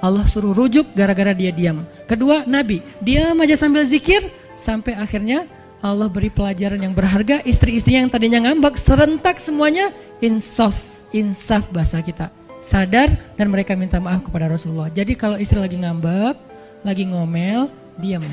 Allah 0.00 0.24
suruh 0.24 0.56
rujuk 0.56 0.96
gara-gara 0.96 1.36
dia 1.36 1.52
diam. 1.52 1.84
Kedua 2.08 2.48
Nabi, 2.48 2.80
diam 3.04 3.36
aja 3.44 3.52
sambil 3.52 3.84
zikir 3.84 4.32
sampai 4.56 4.96
akhirnya 4.96 5.44
Allah 5.84 6.08
beri 6.08 6.32
pelajaran 6.32 6.80
yang 6.80 6.96
berharga. 6.96 7.44
Istri-istri 7.44 8.00
yang 8.00 8.08
tadinya 8.08 8.48
ngambek 8.48 8.80
serentak 8.80 9.36
semuanya 9.36 9.92
insaf, 10.24 10.72
insaf 11.12 11.68
bahasa 11.68 12.00
kita. 12.00 12.32
Sadar 12.64 13.12
dan 13.36 13.52
mereka 13.52 13.76
minta 13.76 14.00
maaf 14.00 14.24
kepada 14.24 14.48
Rasulullah. 14.48 14.88
Jadi 14.88 15.20
kalau 15.20 15.36
istri 15.36 15.60
lagi 15.60 15.76
ngambek, 15.76 16.40
lagi 16.80 17.04
ngomel, 17.12 17.68
diam 18.00 18.24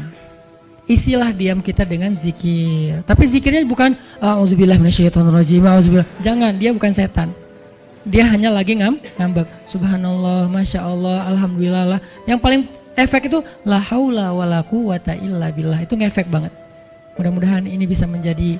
isilah 0.89 1.30
diam 1.30 1.62
kita 1.62 1.86
dengan 1.86 2.17
zikir. 2.17 3.06
Tapi 3.06 3.23
zikirnya 3.30 3.62
bukan 3.69 3.93
auzubillah 4.17 4.82
minasyaitonirrajim, 4.82 5.62
auzubillah. 5.62 6.10
Jangan, 6.25 6.58
dia 6.58 6.73
bukan 6.73 6.89
setan. 6.89 7.30
Dia 8.10 8.25
hanya 8.25 8.49
lagi 8.49 8.73
ngam, 8.73 8.97
ngambek. 9.21 9.45
Subhanallah, 9.69 10.49
masya 10.49 10.82
Allah, 10.82 11.30
alhamdulillah 11.30 11.86
lah. 11.86 11.99
Yang 12.25 12.39
paling 12.41 12.62
efek 12.97 13.30
itu 13.30 13.45
la 13.69 13.78
haula 13.78 14.34
wala 14.34 14.65
quwata 14.65 15.13
illa 15.13 15.54
billah. 15.54 15.86
Itu 15.86 15.93
ngefek 15.93 16.25
banget. 16.25 16.49
Mudah-mudahan 17.21 17.69
ini 17.69 17.86
bisa 17.86 18.10
menjadi 18.10 18.58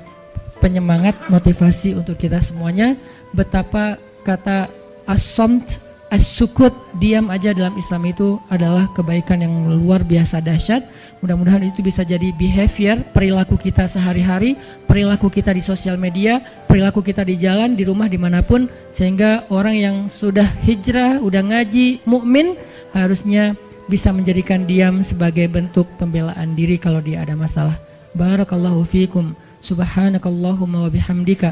penyemangat 0.62 1.18
motivasi 1.34 1.98
untuk 1.98 2.20
kita 2.20 2.44
semuanya 2.44 2.94
betapa 3.34 3.98
kata 4.22 4.70
asomt 5.08 5.82
as-sukut 6.10 6.74
diam 6.98 7.30
aja 7.30 7.54
dalam 7.54 7.78
Islam 7.78 8.10
itu 8.10 8.42
adalah 8.50 8.90
kebaikan 8.98 9.46
yang 9.46 9.54
luar 9.70 10.02
biasa 10.02 10.42
dahsyat. 10.42 10.90
Mudah-mudahan 11.22 11.62
itu 11.62 11.86
bisa 11.86 12.02
jadi 12.02 12.34
behavior 12.34 13.02
perilaku 13.14 13.56
kita 13.56 13.86
sehari-hari, 13.86 14.58
perilaku 14.90 15.30
kita 15.30 15.54
di 15.54 15.62
sosial 15.62 15.96
media, 16.02 16.42
perilaku 16.66 17.06
kita 17.06 17.22
di 17.22 17.38
jalan, 17.38 17.78
di 17.78 17.86
rumah, 17.86 18.10
di 18.10 18.18
mana 18.18 18.42
pun, 18.42 18.66
sehingga 18.90 19.46
orang 19.54 19.76
yang 19.78 19.96
sudah 20.10 20.50
hijrah, 20.66 21.22
udah 21.22 21.46
ngaji, 21.46 22.02
mukmin 22.10 22.58
harusnya 22.92 23.54
bisa 23.90 24.10
menjadikan 24.14 24.66
diam 24.70 25.02
sebagai 25.02 25.50
bentuk 25.50 25.86
pembelaan 25.98 26.54
diri 26.58 26.78
kalau 26.78 27.02
dia 27.02 27.22
ada 27.22 27.38
masalah. 27.38 27.78
Barakallahu 28.18 28.82
fiikum. 28.86 29.38
Subhanakallahumma 29.60 30.88
wa 30.88 30.90
bihamdika 30.90 31.52